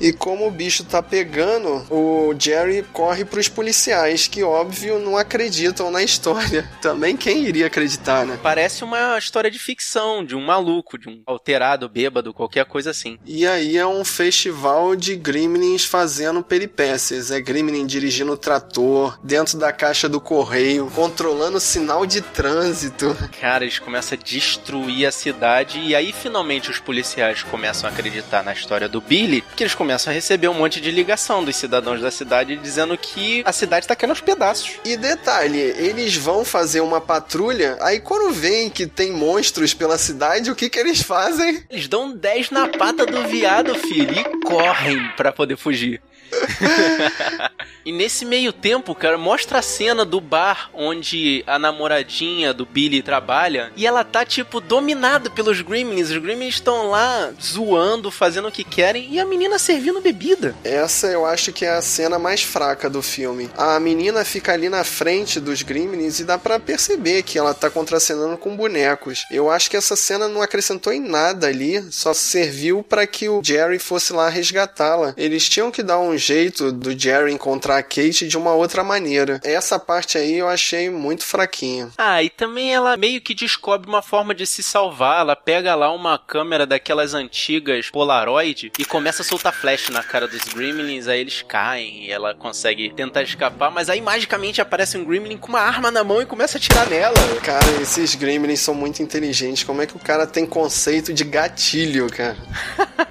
E 0.00 0.12
como 0.12 0.46
o 0.46 0.50
bicho 0.50 0.84
tá 0.84 1.02
pegando, 1.02 1.84
o 1.90 2.32
Jerry 2.38 2.84
corre 2.92 3.24
pros 3.24 3.48
policiais, 3.48 4.28
que 4.28 4.44
óbvio 4.44 4.98
não 5.00 5.16
acreditam 5.16 5.90
na 5.90 6.02
história. 6.02 6.66
Também 6.80 7.16
quem 7.16 7.44
iria 7.44 7.66
acreditar, 7.66 8.24
né? 8.24 8.38
Parece 8.40 8.84
uma 8.84 9.17
história 9.18 9.50
de 9.50 9.58
ficção, 9.58 10.24
de 10.24 10.34
um 10.34 10.44
maluco, 10.44 10.98
de 10.98 11.08
um 11.08 11.22
alterado, 11.26 11.88
bêbado, 11.88 12.34
qualquer 12.34 12.64
coisa 12.64 12.90
assim. 12.90 13.18
E 13.24 13.46
aí 13.46 13.76
é 13.76 13.86
um 13.86 14.04
festival 14.04 14.94
de 14.96 15.16
gremlins 15.16 15.84
fazendo 15.84 16.42
peripécias. 16.42 17.30
É 17.30 17.40
gremlin 17.40 17.86
dirigindo 17.86 18.32
o 18.32 18.36
trator, 18.36 19.18
dentro 19.22 19.58
da 19.58 19.72
caixa 19.72 20.08
do 20.08 20.20
correio, 20.20 20.90
controlando 20.94 21.58
o 21.58 21.60
sinal 21.60 22.06
de 22.06 22.20
trânsito. 22.20 23.16
Cara, 23.40 23.64
eles 23.64 23.78
começam 23.78 24.18
a 24.18 24.22
destruir 24.22 25.06
a 25.06 25.12
cidade 25.12 25.78
e 25.78 25.94
aí 25.94 26.12
finalmente 26.12 26.70
os 26.70 26.78
policiais 26.78 27.42
começam 27.42 27.88
a 27.88 27.92
acreditar 27.92 28.42
na 28.42 28.52
história 28.52 28.88
do 28.88 29.00
Billy, 29.00 29.42
porque 29.42 29.62
eles 29.62 29.74
começam 29.74 30.10
a 30.10 30.14
receber 30.14 30.48
um 30.48 30.54
monte 30.54 30.80
de 30.80 30.90
ligação 30.90 31.44
dos 31.44 31.56
cidadãos 31.56 32.00
da 32.00 32.10
cidade 32.10 32.56
dizendo 32.56 32.96
que 32.96 33.42
a 33.44 33.52
cidade 33.52 33.86
tá 33.86 33.96
caindo 33.96 34.10
aos 34.10 34.20
pedaços. 34.20 34.72
E 34.84 34.96
detalhe, 34.96 35.58
eles 35.58 36.16
vão 36.16 36.44
fazer 36.44 36.80
uma 36.80 37.00
patrulha, 37.00 37.76
aí 37.80 38.00
quando 38.00 38.32
veem 38.32 38.70
que 38.70 38.86
tem 38.86 39.07
monstros 39.12 39.74
pela 39.74 39.98
cidade, 39.98 40.50
o 40.50 40.54
que 40.54 40.68
que 40.68 40.78
eles 40.78 41.02
fazem? 41.02 41.62
Eles 41.70 41.88
dão 41.88 42.14
10 42.14 42.50
na 42.50 42.68
pata 42.68 43.04
do 43.06 43.26
viado, 43.28 43.74
filho, 43.74 44.12
e 44.12 44.40
correm 44.44 45.08
pra 45.16 45.32
poder 45.32 45.56
fugir. 45.56 46.00
e 47.84 47.92
nesse 47.92 48.24
meio 48.24 48.52
tempo, 48.52 48.94
cara, 48.94 49.16
mostra 49.16 49.58
a 49.58 49.62
cena 49.62 50.04
do 50.04 50.20
bar 50.20 50.70
onde 50.74 51.42
a 51.46 51.58
namoradinha 51.58 52.52
do 52.52 52.66
Billy 52.66 53.02
trabalha 53.02 53.72
e 53.76 53.86
ela 53.86 54.04
tá, 54.04 54.24
tipo, 54.24 54.60
dominada 54.60 55.30
pelos 55.30 55.60
Gremlins. 55.60 56.10
Os 56.10 56.18
Gremlins 56.18 56.54
estão 56.54 56.90
lá 56.90 57.32
zoando, 57.40 58.10
fazendo 58.10 58.48
o 58.48 58.52
que 58.52 58.64
querem 58.64 59.08
e 59.10 59.20
a 59.20 59.24
menina 59.24 59.58
servindo 59.58 60.00
bebida. 60.00 60.54
Essa 60.64 61.08
eu 61.08 61.24
acho 61.24 61.52
que 61.52 61.64
é 61.64 61.70
a 61.70 61.82
cena 61.82 62.18
mais 62.18 62.42
fraca 62.42 62.90
do 62.90 63.02
filme. 63.02 63.50
A 63.56 63.78
menina 63.80 64.24
fica 64.24 64.52
ali 64.52 64.68
na 64.68 64.84
frente 64.84 65.40
dos 65.40 65.62
Gremlins 65.62 66.20
e 66.20 66.24
dá 66.24 66.38
para 66.38 66.58
perceber 66.58 67.22
que 67.22 67.38
ela 67.38 67.54
tá 67.54 67.70
contracenando 67.70 68.36
com 68.36 68.56
bonecos. 68.56 69.24
Eu 69.30 69.50
acho 69.50 69.70
que 69.70 69.76
essa 69.76 69.96
cena 69.96 70.28
não 70.28 70.42
acrescentou 70.42 70.92
em 70.92 71.00
nada 71.00 71.46
ali, 71.46 71.82
só 71.90 72.12
serviu 72.12 72.82
para 72.82 73.06
que 73.06 73.28
o 73.28 73.42
Jerry 73.42 73.78
fosse 73.78 74.12
lá 74.12 74.28
resgatá-la. 74.28 75.14
Eles 75.16 75.48
tinham 75.48 75.70
que 75.70 75.82
dar 75.82 75.98
um 75.98 76.17
jeito 76.18 76.72
do 76.72 76.98
Jerry 76.98 77.32
encontrar 77.32 77.78
a 77.78 77.82
Kate 77.82 78.26
de 78.26 78.36
uma 78.36 78.52
outra 78.52 78.82
maneira. 78.82 79.40
Essa 79.44 79.78
parte 79.78 80.18
aí 80.18 80.38
eu 80.38 80.48
achei 80.48 80.90
muito 80.90 81.24
fraquinha. 81.24 81.90
Ah, 81.96 82.22
e 82.22 82.28
também 82.28 82.74
ela 82.74 82.96
meio 82.96 83.20
que 83.20 83.34
descobre 83.34 83.88
uma 83.88 84.02
forma 84.02 84.34
de 84.34 84.46
se 84.46 84.62
salvar. 84.62 85.20
Ela 85.20 85.36
pega 85.36 85.74
lá 85.74 85.92
uma 85.92 86.18
câmera 86.18 86.66
daquelas 86.66 87.14
antigas 87.14 87.90
Polaroid 87.90 88.72
e 88.78 88.84
começa 88.84 89.22
a 89.22 89.24
soltar 89.24 89.52
flash 89.52 89.88
na 89.88 90.02
cara 90.02 90.26
dos 90.26 90.42
Gremlins, 90.44 91.06
aí 91.08 91.20
eles 91.20 91.42
caem 91.42 92.06
e 92.06 92.10
ela 92.10 92.34
consegue 92.34 92.90
tentar 92.90 93.22
escapar, 93.22 93.70
mas 93.70 93.88
aí 93.88 94.00
magicamente 94.00 94.60
aparece 94.60 94.96
um 94.96 95.04
Gremlin 95.04 95.36
com 95.36 95.48
uma 95.48 95.60
arma 95.60 95.90
na 95.90 96.02
mão 96.02 96.20
e 96.20 96.26
começa 96.26 96.56
a 96.56 96.58
atirar 96.58 96.88
nela. 96.88 97.14
Cara, 97.42 97.80
esses 97.80 98.14
Gremlins 98.14 98.60
são 98.60 98.74
muito 98.74 99.02
inteligentes. 99.02 99.64
Como 99.64 99.82
é 99.82 99.86
que 99.86 99.96
o 99.96 100.00
cara 100.00 100.26
tem 100.26 100.46
conceito 100.46 101.12
de 101.12 101.24
gatilho, 101.24 102.08
cara? 102.10 102.36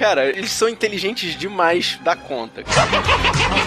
Cara, 0.00 0.30
eles 0.30 0.50
são 0.50 0.66
inteligentes 0.66 1.36
demais 1.36 1.98
da 2.02 2.16
conta. 2.16 2.64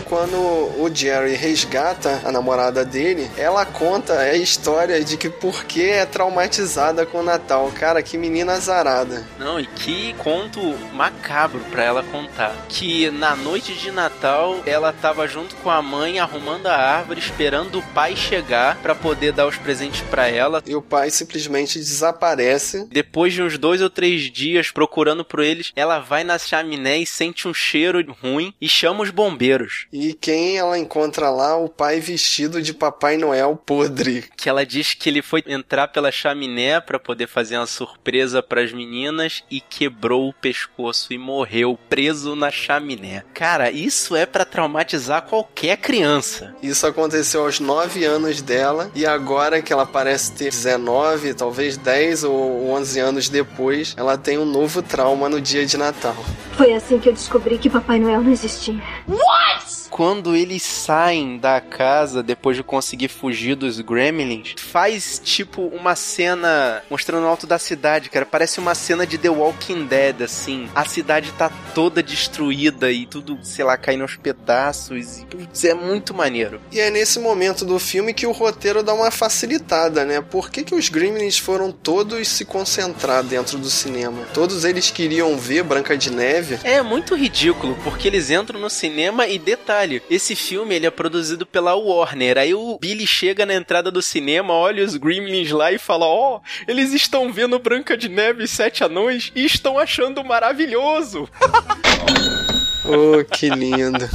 Quando 0.06 0.36
o 0.36 0.90
Jerry 0.92 1.36
resgata 1.36 2.24
a 2.26 2.32
namorada 2.32 2.84
dele, 2.84 3.30
ela 3.38 3.64
conta 3.68 4.18
a 4.18 4.36
história 4.36 5.04
de 5.04 5.16
que 5.16 5.30
por 5.30 5.64
que 5.64 5.88
é 5.88 6.08
traumatizada 6.08 7.06
com 7.06 7.20
o 7.20 7.24
Natal. 7.24 7.72
Cara, 7.76 8.02
que 8.02 8.18
menina 8.18 8.54
azarada. 8.54 9.28
Não, 9.38 9.60
e 9.60 9.68
que 9.68 10.14
conto 10.16 10.60
macabro 10.92 11.60
pra 11.70 11.84
ela 11.84 12.02
contar. 12.02 12.56
Que 12.68 13.12
na 13.12 13.36
noite 13.36 13.76
de 13.76 13.92
Natal 13.92 14.60
ela 14.66 14.92
tava 14.92 15.28
junto 15.28 15.56
com 15.58 15.70
a 15.70 15.84
mãe 15.84 16.20
arrumando 16.20 16.66
a 16.66 16.76
árvore, 16.76 17.20
esperando 17.20 17.78
o 17.78 17.84
pai 17.94 18.16
chegar 18.16 18.78
para 18.78 18.96
poder 18.96 19.34
dar 19.34 19.46
os 19.46 19.58
presentes 19.58 20.02
para 20.02 20.28
ela. 20.28 20.64
E 20.66 20.74
o 20.74 20.82
pai 20.82 21.12
simplesmente 21.12 21.78
desaparece. 21.78 22.88
Depois 22.90 23.34
de 23.34 23.44
uns 23.44 23.56
dois 23.60 23.84
ou 23.84 23.90
três 23.90 24.32
dias 24.32 24.72
procurando 24.72 25.24
por 25.24 25.40
eles, 25.40 25.72
ela 25.76 26.00
vai 26.00 26.23
vai 26.24 26.26
na 26.26 26.40
chaminé 26.40 26.98
e 26.98 27.06
sente 27.06 27.48
um 27.48 27.54
cheiro 27.54 28.04
ruim 28.22 28.54
e 28.60 28.68
chama 28.68 29.04
os 29.04 29.10
bombeiros. 29.10 29.88
E 29.92 30.14
quem 30.14 30.58
ela 30.58 30.80
encontra 30.80 31.30
lá? 31.30 31.58
O 31.58 31.68
pai 31.68 32.00
vestido 32.00 32.62
de 32.62 32.74
Papai 32.74 33.18
Noel 33.18 33.62
podre. 33.66 34.26
Que 34.36 34.50
ela 34.50 34.66
diz 34.66 34.94
que 34.94 35.10
ele 35.10 35.22
foi 35.22 35.44
entrar 35.46 35.90
pela 35.90 36.12
chaminé 36.12 36.80
para 36.80 37.00
poder 37.00 37.28
fazer 37.28 37.58
uma 37.58 37.68
surpresa 37.68 38.42
para 38.42 38.62
as 38.62 38.72
meninas 38.72 39.44
e 39.52 39.60
quebrou 39.60 40.30
o 40.30 40.34
pescoço 40.34 41.14
e 41.14 41.18
morreu 41.18 41.78
preso 41.90 42.36
na 42.36 42.50
chaminé. 42.50 43.24
Cara, 43.34 43.70
isso 43.70 44.16
é 44.16 44.26
para 44.26 44.46
traumatizar 44.46 45.24
qualquer 45.24 45.78
criança. 45.78 46.56
Isso 46.64 46.88
aconteceu 46.88 47.44
aos 47.44 47.60
9 47.60 48.06
anos 48.06 48.42
dela 48.42 48.90
e 48.96 49.06
agora 49.06 49.62
que 49.62 49.74
ela 49.74 49.86
parece 49.86 50.32
ter 50.32 50.52
19, 50.52 51.34
talvez 51.34 51.76
10 51.76 52.24
ou 52.24 52.70
11 52.70 53.00
anos 53.00 53.30
depois, 53.30 53.94
ela 53.98 54.18
tem 54.18 54.38
um 54.38 54.46
novo 54.46 54.82
trauma 54.82 55.28
no 55.28 55.42
dia 55.42 55.66
de 55.66 55.78
Natal. 55.78 56.13
Natal. 56.14 56.53
Foi 56.54 56.74
assim 56.74 57.00
que 57.00 57.10
eu 57.10 57.14
descobri 57.14 57.58
que 57.58 57.70
Papai 57.70 58.00
Noel 58.00 58.22
não 58.22 58.32
existia. 58.32 58.76
What? 59.08 59.84
Quando 59.90 60.36
eles 60.36 60.64
saem 60.64 61.38
da 61.38 61.62
casa 61.62 62.24
depois 62.24 62.58
de 62.58 62.64
conseguir 62.64 63.10
fugir 63.10 63.54
dos 63.54 63.80
Gremlins, 63.80 64.56
faz 64.58 65.22
tipo 65.24 65.68
uma 65.68 65.96
cena 65.96 66.82
mostrando 66.90 67.26
o 67.26 67.28
alto 67.28 67.46
da 67.46 67.60
cidade, 67.60 68.10
cara. 68.10 68.26
Parece 68.26 68.60
uma 68.60 68.74
cena 68.74 69.06
de 69.06 69.20
The 69.20 69.30
Walking 69.30 69.86
Dead, 69.86 70.24
assim. 70.24 70.68
A 70.74 70.84
cidade 70.84 71.32
tá 71.34 71.52
toda 71.76 72.02
destruída 72.02 72.92
e 72.92 73.06
tudo, 73.06 73.38
sei 73.44 73.64
lá, 73.64 73.78
caindo 73.78 74.02
aos 74.02 74.16
pedaços. 74.16 75.20
E, 75.20 75.26
putz, 75.26 75.64
é 75.64 75.76
muito 75.76 76.12
maneiro. 76.12 76.60
E 76.72 76.80
é 76.80 76.90
nesse 76.90 77.20
momento 77.20 77.64
do 77.64 77.78
filme 77.78 78.16
que 78.16 78.26
o 78.26 78.32
roteiro 78.32 78.82
dá 78.82 78.96
uma 78.96 79.12
facilitada, 79.12 80.04
né? 80.06 80.22
Por 80.22 80.50
que, 80.50 80.64
que 80.64 80.74
os 80.74 80.90
Gremlins 80.90 81.38
foram 81.38 81.72
todos 81.72 82.28
se 82.28 82.46
concentrar 82.46 83.24
dentro 83.24 83.60
do 83.60 83.70
cinema? 83.70 84.24
Todos 84.34 84.66
eles 84.66 84.90
queriam 84.90 85.38
ver 85.38 85.64
Branca 85.64 85.96
de 85.96 86.12
Neve. 86.12 86.43
É 86.64 86.82
muito 86.82 87.16
ridículo, 87.16 87.78
porque 87.84 88.08
eles 88.08 88.30
entram 88.30 88.60
no 88.60 88.70
cinema 88.70 89.28
e 89.28 89.38
detalhe, 89.38 90.02
esse 90.10 90.36
filme 90.36 90.76
ele 90.76 90.86
é 90.86 90.92
produzido 90.92 91.46
pela 91.46 91.76
Warner. 91.76 92.38
Aí 92.38 92.54
o 92.54 92.78
Billy 92.80 93.08
chega 93.08 93.46
na 93.46 93.54
entrada 93.54 93.92
do 93.92 94.02
cinema, 94.02 94.54
olha 94.54 94.84
os 94.84 94.96
Gremlins 94.96 95.52
lá 95.52 95.72
e 95.72 95.78
fala: 95.78 96.06
"Ó, 96.06 96.38
oh, 96.38 96.42
eles 96.68 96.94
estão 96.94 97.32
vendo 97.32 97.60
Branca 97.60 97.96
de 97.98 98.10
Neve 98.10 98.44
e 98.44 98.48
Sete 98.48 98.84
Anões 98.84 99.32
e 99.36 99.46
estão 99.46 99.78
achando 99.78 100.24
maravilhoso". 100.24 101.30
oh, 102.86 103.24
que 103.24 103.50
lindo. 103.50 104.10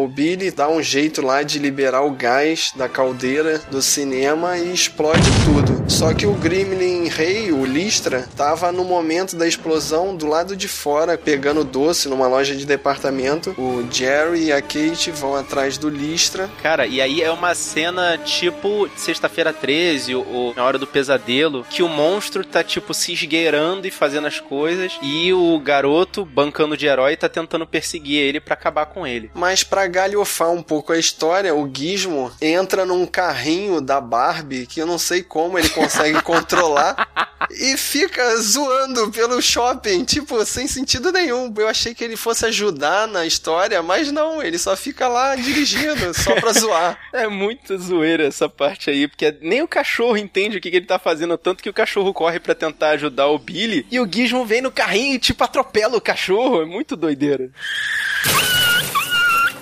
O 0.00 0.08
Billy 0.08 0.50
dá 0.50 0.66
um 0.66 0.82
jeito 0.82 1.20
lá 1.20 1.42
de 1.42 1.58
liberar 1.58 2.00
o 2.00 2.12
gás 2.12 2.72
da 2.74 2.88
caldeira 2.88 3.58
do 3.70 3.82
cinema 3.82 4.56
e 4.56 4.72
explode 4.72 5.28
tudo. 5.44 5.90
Só 5.90 6.14
que 6.14 6.24
o 6.24 6.32
Gremlin 6.32 7.06
Rei, 7.08 7.52
o 7.52 7.66
Listra, 7.66 8.26
tava 8.34 8.72
no 8.72 8.82
momento 8.82 9.36
da 9.36 9.46
explosão 9.46 10.16
do 10.16 10.26
lado 10.26 10.56
de 10.56 10.68
fora, 10.68 11.18
pegando 11.18 11.64
doce 11.64 12.08
numa 12.08 12.26
loja 12.26 12.56
de 12.56 12.64
departamento. 12.64 13.50
O 13.58 13.86
Jerry 13.92 14.44
e 14.44 14.52
a 14.52 14.62
Kate 14.62 15.10
vão 15.10 15.36
atrás 15.36 15.76
do 15.76 15.90
Listra. 15.90 16.48
Cara, 16.62 16.86
e 16.86 17.02
aí 17.02 17.20
é 17.20 17.30
uma 17.30 17.54
cena 17.54 18.16
tipo 18.16 18.88
Sexta-feira 18.96 19.52
13 19.52 20.14
ou 20.14 20.54
Na 20.54 20.64
Hora 20.64 20.78
do 20.78 20.86
Pesadelo, 20.86 21.66
que 21.68 21.82
o 21.82 21.88
monstro 21.88 22.42
tá 22.42 22.64
tipo 22.64 22.94
se 22.94 23.12
esgueirando 23.12 23.86
e 23.86 23.90
fazendo 23.90 24.28
as 24.28 24.40
coisas 24.40 24.98
e 25.02 25.30
o 25.34 25.60
garoto, 25.60 26.24
bancando 26.24 26.74
de 26.74 26.86
herói, 26.86 27.18
tá 27.18 27.28
tentando 27.28 27.66
perseguir 27.66 28.22
ele 28.22 28.40
para 28.40 28.54
acabar 28.54 28.86
com 28.86 29.06
ele. 29.06 29.30
Mas 29.34 29.62
para 29.62 29.89
galhofar 29.90 30.50
um 30.50 30.62
pouco 30.62 30.92
a 30.92 30.98
história, 30.98 31.54
o 31.54 31.70
Gizmo 31.72 32.32
entra 32.40 32.84
num 32.84 33.06
carrinho 33.06 33.80
da 33.80 34.00
Barbie 34.00 34.66
que 34.66 34.80
eu 34.80 34.86
não 34.86 34.98
sei 34.98 35.22
como 35.22 35.58
ele 35.58 35.68
consegue 35.68 36.20
controlar 36.22 37.30
e 37.50 37.76
fica 37.76 38.36
zoando 38.36 39.10
pelo 39.10 39.40
shopping, 39.40 40.04
tipo, 40.04 40.44
sem 40.44 40.66
sentido 40.66 41.10
nenhum. 41.10 41.52
Eu 41.56 41.68
achei 41.68 41.94
que 41.94 42.04
ele 42.04 42.16
fosse 42.16 42.46
ajudar 42.46 43.08
na 43.08 43.26
história, 43.26 43.82
mas 43.82 44.12
não, 44.12 44.42
ele 44.42 44.58
só 44.58 44.76
fica 44.76 45.08
lá 45.08 45.34
dirigindo, 45.34 46.14
só 46.14 46.34
pra 46.34 46.52
zoar. 46.52 46.98
É 47.12 47.26
muito 47.26 47.76
zoeira 47.76 48.24
essa 48.24 48.48
parte 48.48 48.88
aí, 48.88 49.08
porque 49.08 49.36
nem 49.40 49.62
o 49.62 49.68
cachorro 49.68 50.16
entende 50.16 50.58
o 50.58 50.60
que, 50.60 50.70
que 50.70 50.76
ele 50.76 50.86
tá 50.86 50.98
fazendo, 50.98 51.36
tanto 51.36 51.62
que 51.62 51.68
o 51.68 51.74
cachorro 51.74 52.14
corre 52.14 52.38
para 52.38 52.54
tentar 52.54 52.90
ajudar 52.90 53.26
o 53.26 53.38
Billy 53.38 53.86
e 53.90 53.98
o 53.98 54.08
Gizmo 54.10 54.44
vem 54.46 54.60
no 54.60 54.70
carrinho 54.70 55.14
e 55.14 55.18
tipo 55.18 55.42
atropela 55.42 55.96
o 55.96 56.00
cachorro. 56.00 56.62
É 56.62 56.64
muito 56.64 56.96
doideira. 56.96 57.50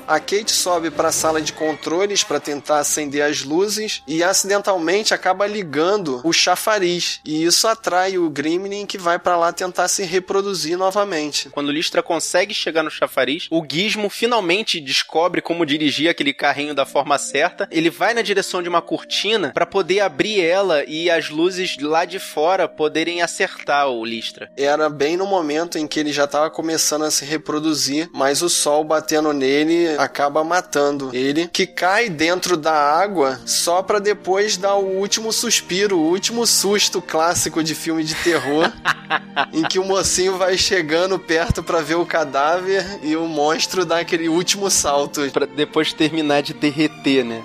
A 0.08 0.18
Kate 0.18 0.52
sobe 0.52 0.90
para 0.90 1.08
a 1.08 1.12
sala 1.12 1.38
de 1.38 1.52
controles 1.52 2.24
para 2.24 2.40
tentar 2.40 2.78
acender 2.78 3.20
as 3.20 3.44
luzes 3.44 4.02
e 4.08 4.24
acidentalmente 4.24 5.12
acaba 5.12 5.46
ligando 5.46 6.22
o 6.24 6.32
chafariz. 6.32 7.20
E 7.26 7.44
isso 7.44 7.68
atrai 7.68 8.16
o 8.16 8.30
Gremlin 8.30 8.86
que 8.86 8.96
vai 8.96 9.18
para 9.18 9.36
lá 9.36 9.52
tentar 9.52 9.86
se 9.86 10.04
reproduzir 10.04 10.78
novamente. 10.78 11.50
Quando 11.50 11.68
o 11.68 11.72
Listra 11.72 12.02
consegue 12.02 12.54
chegar 12.54 12.82
no 12.82 12.90
chafariz, 12.90 13.48
o 13.50 13.62
Gizmo 13.70 14.08
finalmente 14.08 14.80
descobre 14.80 15.42
como 15.42 15.66
dirigir 15.66 16.08
aquele 16.08 16.32
carrinho 16.32 16.74
da 16.74 16.86
forma 16.86 17.18
certa. 17.18 17.68
Ele 17.70 17.90
vai 17.90 18.14
na 18.14 18.22
direção 18.22 18.62
de 18.62 18.68
uma 18.70 18.80
cortina 18.80 19.50
para 19.52 19.66
poder 19.66 20.00
abrir 20.00 20.40
ela 20.40 20.84
e 20.86 21.10
as 21.10 21.28
luzes 21.28 21.76
lá 21.78 22.06
de 22.06 22.18
fora 22.18 22.66
poderem 22.66 23.20
acertar 23.20 23.90
o 23.90 24.06
Listra. 24.06 24.50
Era 24.56 24.88
bem 24.88 25.18
no 25.18 25.26
momento 25.26 25.76
em 25.76 25.86
que 25.86 26.00
ele 26.00 26.14
já 26.14 26.24
estava 26.24 26.48
começando 26.48 27.04
a 27.04 27.10
se 27.10 27.26
reproduzir, 27.26 28.08
mas 28.14 28.40
o 28.40 28.48
sol 28.48 28.82
batendo 28.82 29.34
nele 29.34 29.97
acaba 29.98 30.44
matando 30.44 31.10
ele, 31.12 31.48
que 31.48 31.66
cai 31.66 32.08
dentro 32.08 32.56
da 32.56 32.72
água 32.72 33.40
só 33.44 33.82
para 33.82 33.98
depois 33.98 34.56
dar 34.56 34.76
o 34.76 34.86
último 34.96 35.32
suspiro, 35.32 35.98
o 35.98 36.08
último 36.08 36.46
susto 36.46 37.02
clássico 37.02 37.64
de 37.64 37.74
filme 37.74 38.04
de 38.04 38.14
terror, 38.14 38.72
em 39.52 39.64
que 39.64 39.78
o 39.78 39.84
mocinho 39.84 40.38
vai 40.38 40.56
chegando 40.56 41.18
perto 41.18 41.64
para 41.64 41.80
ver 41.80 41.96
o 41.96 42.06
cadáver 42.06 43.00
e 43.02 43.16
o 43.16 43.26
monstro 43.26 43.84
dá 43.84 43.98
aquele 43.98 44.28
último 44.28 44.70
salto. 44.70 45.28
para 45.32 45.46
depois 45.46 45.92
terminar 45.92 46.42
de 46.42 46.54
derreter, 46.54 47.24
né? 47.24 47.42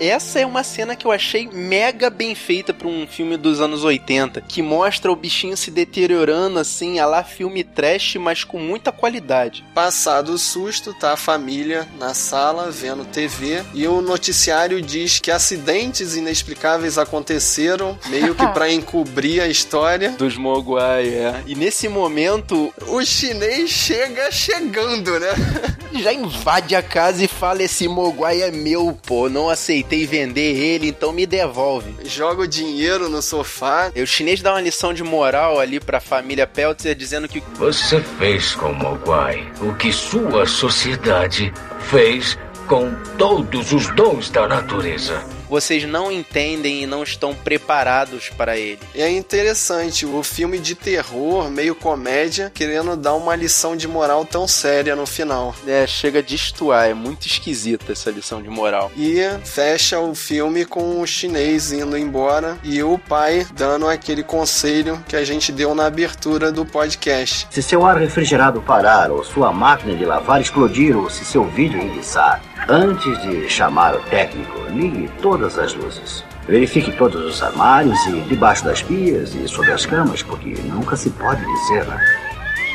Essa 0.00 0.40
é 0.40 0.46
uma 0.46 0.62
cena 0.62 0.96
que 0.96 1.06
eu 1.06 1.12
achei 1.12 1.48
mega 1.48 2.10
bem 2.10 2.34
feita 2.34 2.72
para 2.72 2.88
um 2.88 3.06
filme 3.06 3.36
dos 3.36 3.60
anos 3.60 3.84
80, 3.84 4.40
que 4.42 4.62
mostra 4.62 5.10
o 5.10 5.16
bichinho 5.16 5.56
se 5.56 5.70
deteriorando 5.70 6.58
assim, 6.58 6.98
a 6.98 7.06
lá 7.06 7.24
filme 7.24 7.64
trash, 7.64 8.16
mas 8.16 8.44
com 8.44 8.58
muita 8.58 8.92
qualidade. 8.92 9.64
Passado 9.74 10.32
o 10.32 10.38
susto, 10.38 10.94
tá 10.94 11.12
a 11.12 11.16
família 11.16 11.86
na 11.98 12.14
sala 12.14 12.70
vendo 12.70 13.04
TV 13.04 13.62
e 13.74 13.86
o 13.86 14.00
noticiário 14.00 14.80
diz 14.80 15.18
que 15.18 15.30
acidentes 15.30 16.16
inexplicáveis 16.16 16.98
aconteceram, 16.98 17.98
meio 18.08 18.34
que 18.34 18.46
para 18.52 18.70
encobrir 18.72 19.40
a 19.40 19.48
história. 19.48 20.10
Dos 20.10 20.36
Mogwai, 20.36 21.08
é. 21.08 21.42
E 21.46 21.54
nesse 21.54 21.88
momento, 21.88 22.72
o 22.86 23.04
chinês 23.04 23.70
chega 23.70 24.30
chegando, 24.30 25.18
né? 25.18 25.28
Já 26.00 26.12
invade 26.12 26.74
a 26.74 26.82
casa 26.82 27.24
e 27.24 27.28
fala: 27.28 27.62
Esse 27.62 27.88
Mogwai 27.88 28.42
é 28.42 28.50
meu, 28.50 28.96
pô. 29.06 29.28
Não 29.28 29.48
aceitei 29.88 30.06
vender 30.06 30.54
ele, 30.54 30.88
então 30.88 31.12
me 31.12 31.26
devolve. 31.26 31.96
Joga 32.04 32.42
o 32.42 32.46
dinheiro 32.46 33.08
no 33.08 33.22
sofá. 33.22 33.90
E 33.94 34.02
o 34.02 34.06
chinês 34.06 34.42
dá 34.42 34.52
uma 34.52 34.60
lição 34.60 34.92
de 34.92 35.02
moral 35.02 35.58
ali 35.58 35.80
pra 35.80 36.00
família 36.00 36.46
Peltzer, 36.46 36.94
dizendo 36.94 37.26
que. 37.26 37.42
Você 37.54 38.00
fez 38.00 38.54
com 38.54 38.70
o 38.70 38.74
Mogwai 38.74 39.50
o 39.60 39.74
que 39.74 39.92
sua 39.92 40.46
sociedade 40.46 41.52
fez 41.80 42.38
com 42.66 42.92
todos 43.16 43.72
os 43.72 43.88
dons 43.94 44.28
da 44.30 44.46
natureza 44.46 45.37
vocês 45.48 45.84
não 45.84 46.10
entendem 46.10 46.82
e 46.82 46.86
não 46.86 47.02
estão 47.02 47.34
preparados 47.34 48.28
para 48.30 48.56
ele. 48.56 48.80
É 48.94 49.08
interessante 49.10 50.04
o 50.06 50.22
filme 50.22 50.58
de 50.58 50.74
terror, 50.74 51.50
meio 51.50 51.74
comédia, 51.74 52.50
querendo 52.54 52.96
dar 52.96 53.14
uma 53.14 53.34
lição 53.34 53.76
de 53.76 53.88
moral 53.88 54.24
tão 54.24 54.46
séria 54.46 54.94
no 54.94 55.06
final. 55.06 55.54
É, 55.66 55.86
chega 55.86 56.22
de 56.22 56.34
estuar, 56.34 56.88
é 56.88 56.94
muito 56.94 57.26
esquisita 57.26 57.92
essa 57.92 58.10
lição 58.10 58.42
de 58.42 58.48
moral. 58.48 58.90
E 58.96 59.18
fecha 59.44 59.98
o 59.98 60.14
filme 60.14 60.64
com 60.64 61.00
o 61.00 61.06
chinês 61.06 61.72
indo 61.72 61.96
embora 61.96 62.58
e 62.62 62.82
o 62.82 62.98
pai 62.98 63.46
dando 63.54 63.88
aquele 63.88 64.22
conselho 64.22 65.02
que 65.08 65.16
a 65.16 65.24
gente 65.24 65.52
deu 65.52 65.74
na 65.74 65.86
abertura 65.86 66.52
do 66.52 66.64
podcast. 66.64 67.46
Se 67.50 67.62
seu 67.62 67.84
ar 67.84 67.96
refrigerado 67.96 68.60
parar, 68.60 69.10
ou 69.10 69.24
sua 69.24 69.52
máquina 69.52 69.96
de 69.96 70.04
lavar 70.04 70.40
explodir, 70.40 70.96
ou 70.96 71.08
se 71.08 71.24
seu 71.24 71.44
vídeo 71.44 71.80
enguiçar, 71.80 72.42
antes 72.68 73.20
de 73.22 73.48
chamar 73.48 73.96
o 73.96 74.00
técnico, 74.04 74.60
ligue 74.70 75.10
todas 75.22 75.58
as 75.58 75.74
luzes. 75.74 76.22
Verifique 76.46 76.92
todos 76.92 77.24
os 77.24 77.42
armários 77.42 77.98
e 78.06 78.20
debaixo 78.22 78.64
das 78.64 78.82
pias 78.82 79.34
e 79.34 79.48
sobre 79.48 79.72
as 79.72 79.86
camas, 79.86 80.22
porque 80.22 80.50
nunca 80.62 80.96
se 80.96 81.10
pode 81.10 81.44
dizer, 81.44 81.84
né? 81.86 81.98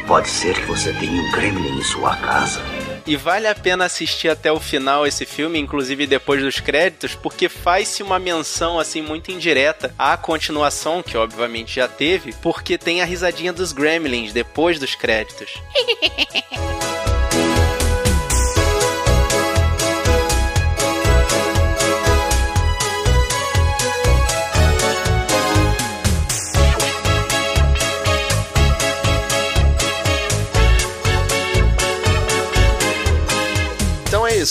Pode 0.07 0.27
ser 0.27 0.55
que 0.55 0.65
você 0.65 0.91
tenha 0.93 1.21
um 1.21 1.31
gremlin 1.31 1.77
em 1.77 1.83
sua 1.83 2.15
casa. 2.17 2.59
E 3.05 3.15
vale 3.15 3.47
a 3.47 3.55
pena 3.55 3.85
assistir 3.85 4.29
até 4.29 4.51
o 4.51 4.59
final 4.59 5.05
esse 5.05 5.25
filme, 5.25 5.59
inclusive 5.59 6.07
depois 6.07 6.41
dos 6.41 6.59
créditos, 6.59 7.15
porque 7.15 7.49
faz-se 7.49 8.01
uma 8.01 8.17
menção 8.17 8.79
assim 8.79 9.01
muito 9.01 9.31
indireta 9.31 9.93
à 9.97 10.15
continuação, 10.17 11.03
que 11.03 11.17
obviamente 11.17 11.75
já 11.75 11.87
teve, 11.87 12.33
porque 12.41 12.77
tem 12.77 13.01
a 13.01 13.05
risadinha 13.05 13.53
dos 13.53 13.71
gremlins 13.71 14.33
depois 14.33 14.79
dos 14.79 14.95
créditos. 14.95 15.53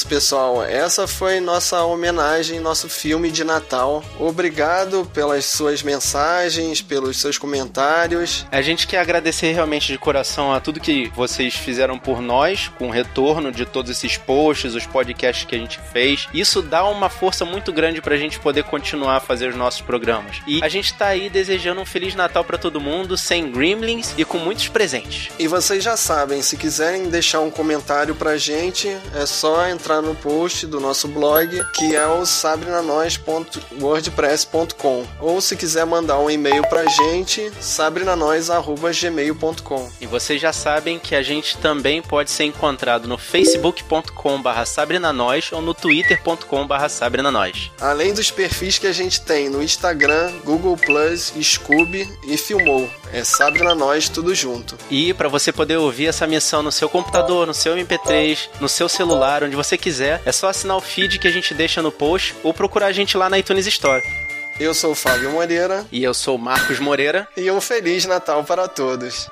isso, 0.03 0.09
pessoal. 0.09 0.65
Essa 0.65 1.07
foi 1.07 1.39
nossa 1.39 1.85
homenagem, 1.85 2.59
nosso 2.59 2.89
filme 2.89 3.31
de 3.31 3.45
Natal. 3.45 4.03
Obrigado 4.19 5.09
pelas 5.15 5.45
suas 5.45 5.83
mensagens, 5.83 6.81
pelos 6.81 7.19
seus 7.19 7.39
comentários. 7.39 8.45
A 8.51 8.61
gente 8.63 8.87
quer 8.87 8.99
agradecer 8.99 9.53
realmente 9.53 9.93
de 9.93 9.99
coração 9.99 10.53
a 10.53 10.61
tudo 10.61 10.81
que 10.81 11.11
vocês 11.15 11.55
fizeram 11.55 11.99
por 11.99 12.21
nós, 12.21 12.71
com 12.79 12.89
o 12.89 12.91
retorno 12.91 13.53
de 13.53 13.65
todos 13.65 13.91
esses 13.91 14.17
posts, 14.17 14.75
os 14.75 14.87
podcasts 14.87 15.45
que 15.45 15.55
a 15.55 15.59
gente 15.59 15.79
fez. 15.93 16.29
Isso 16.35 16.61
dá 16.61 16.85
uma 16.85 17.09
força 17.09 17.45
muito 17.45 17.73
grande 17.73 18.01
pra 18.01 18.17
gente 18.17 18.41
poder 18.41 18.65
continuar 18.65 19.17
a 19.17 19.21
fazer 19.21 19.51
os 19.51 19.57
nossos 19.57 19.83
programas. 19.83 20.39
E 20.47 20.63
a 20.63 20.69
gente 20.69 20.95
tá 20.95 21.09
aí 21.09 21.31
desejando 21.31 21.81
um 21.81 21.87
Feliz 21.87 22.15
Natal 22.15 22.45
para 22.45 22.59
todo 22.59 22.81
mundo, 22.81 23.17
sem 23.17 23.51
gremlins 23.51 24.15
e 24.17 24.25
com 24.25 24.39
muitos 24.39 24.69
presentes. 24.69 25.31
E 25.39 25.47
vocês 25.47 25.85
já 25.85 25.97
sabem, 25.97 26.43
se 26.43 26.57
quiserem 26.57 27.09
deixar 27.09 27.41
um 27.41 27.51
comentário 27.51 28.15
pra 28.15 28.37
gente, 28.37 28.89
é 29.15 29.27
só 29.27 29.69
entrar 29.69 29.92
entrar 29.93 30.01
no 30.01 30.15
post 30.15 30.67
do 30.67 30.81
nosso 30.81 31.07
blog, 31.07 31.63
que 31.75 31.95
é 31.95 32.07
o 32.07 32.25
sabrinanois.wordpress.com. 32.25 35.07
Ou 35.21 35.39
se 35.41 35.57
quiser 35.57 35.85
mandar 35.85 36.19
um 36.19 36.31
e-mail 36.31 36.63
pra 36.69 36.87
gente, 36.87 37.53
sabrinanois.gmail.com. 37.61 39.91
E 40.01 40.07
vocês 40.07 40.41
já 40.41 40.53
sabem 40.53 40.99
que 40.99 41.15
a 41.15 41.23
gente 41.23 41.59
também 41.59 42.01
pode 42.01 42.31
ser 42.31 42.45
encontrado 42.45 43.07
no 43.07 43.19
facebook.com.br 43.19 44.65
sabrinanois 44.65 45.53
ou 45.53 45.61
no 45.61 45.75
twitter.com.br 45.75 46.89
sabrinanois. 46.89 47.71
Além 47.81 48.15
dos 48.15 48.31
perfis 48.31 48.79
que 48.79 48.87
a 48.87 48.93
gente 48.93 49.21
tem 49.21 49.51
no 49.51 49.63
Instagram, 49.63 50.33
Google 50.45 50.77
Plus, 50.77 51.35
Scooby 51.43 52.09
e 52.27 52.39
Filmou. 52.39 52.89
É 53.13 53.23
Sabrina 53.23 53.75
Nós, 53.75 54.09
tudo 54.09 54.35
junto. 54.35 54.79
E 54.91 55.13
para 55.13 55.29
você 55.29 55.53
poder 55.53 55.77
ouvir 55.77 56.07
essa 56.07 56.27
missão 56.27 56.63
no 56.63 56.73
seu 56.73 56.89
computador, 56.89 57.47
no 57.47 57.53
seu 57.53 57.75
MP3, 57.75 58.49
no 58.59 58.69
seu 58.69 58.89
celular, 58.89 59.45
onde 59.45 59.55
você 59.55 59.77
quiser, 59.77 60.23
é 60.25 60.33
só 60.33 60.49
assinar 60.49 60.77
o 60.77 60.81
feed 60.81 61.19
que 61.19 61.29
a 61.29 61.31
gente 61.31 61.53
deixa 61.53 61.83
no 61.83 61.93
post 61.93 62.35
ou 62.43 62.55
procurar 62.55 62.87
a 62.87 62.93
gente 62.93 63.17
lá 63.17 63.29
na 63.29 63.39
iTunes 63.39 63.67
Store. 63.67 64.03
Eu 64.59 64.73
sou 64.75 64.93
o 64.93 64.95
Fábio 64.95 65.31
Moreira. 65.31 65.85
E 65.93 66.03
eu 66.03 66.15
sou 66.15 66.37
o 66.37 66.39
Marcos 66.39 66.79
Moreira. 66.79 67.29
E 67.37 67.51
um 67.51 67.61
Feliz 67.61 68.07
Natal 68.07 68.45
para 68.45 68.69
todos. 68.69 69.29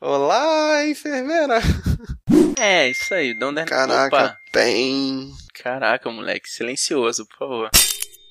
Olá, 0.00 0.86
enfermeira. 0.86 1.58
É, 2.60 2.90
isso 2.90 3.12
aí, 3.14 3.34
Dom 3.34 3.52
Caraca, 3.64 4.38
bem. 4.52 5.32
Caraca, 5.54 6.08
moleque, 6.08 6.48
silencioso, 6.48 7.26
por 7.26 7.36
favor. 7.36 7.70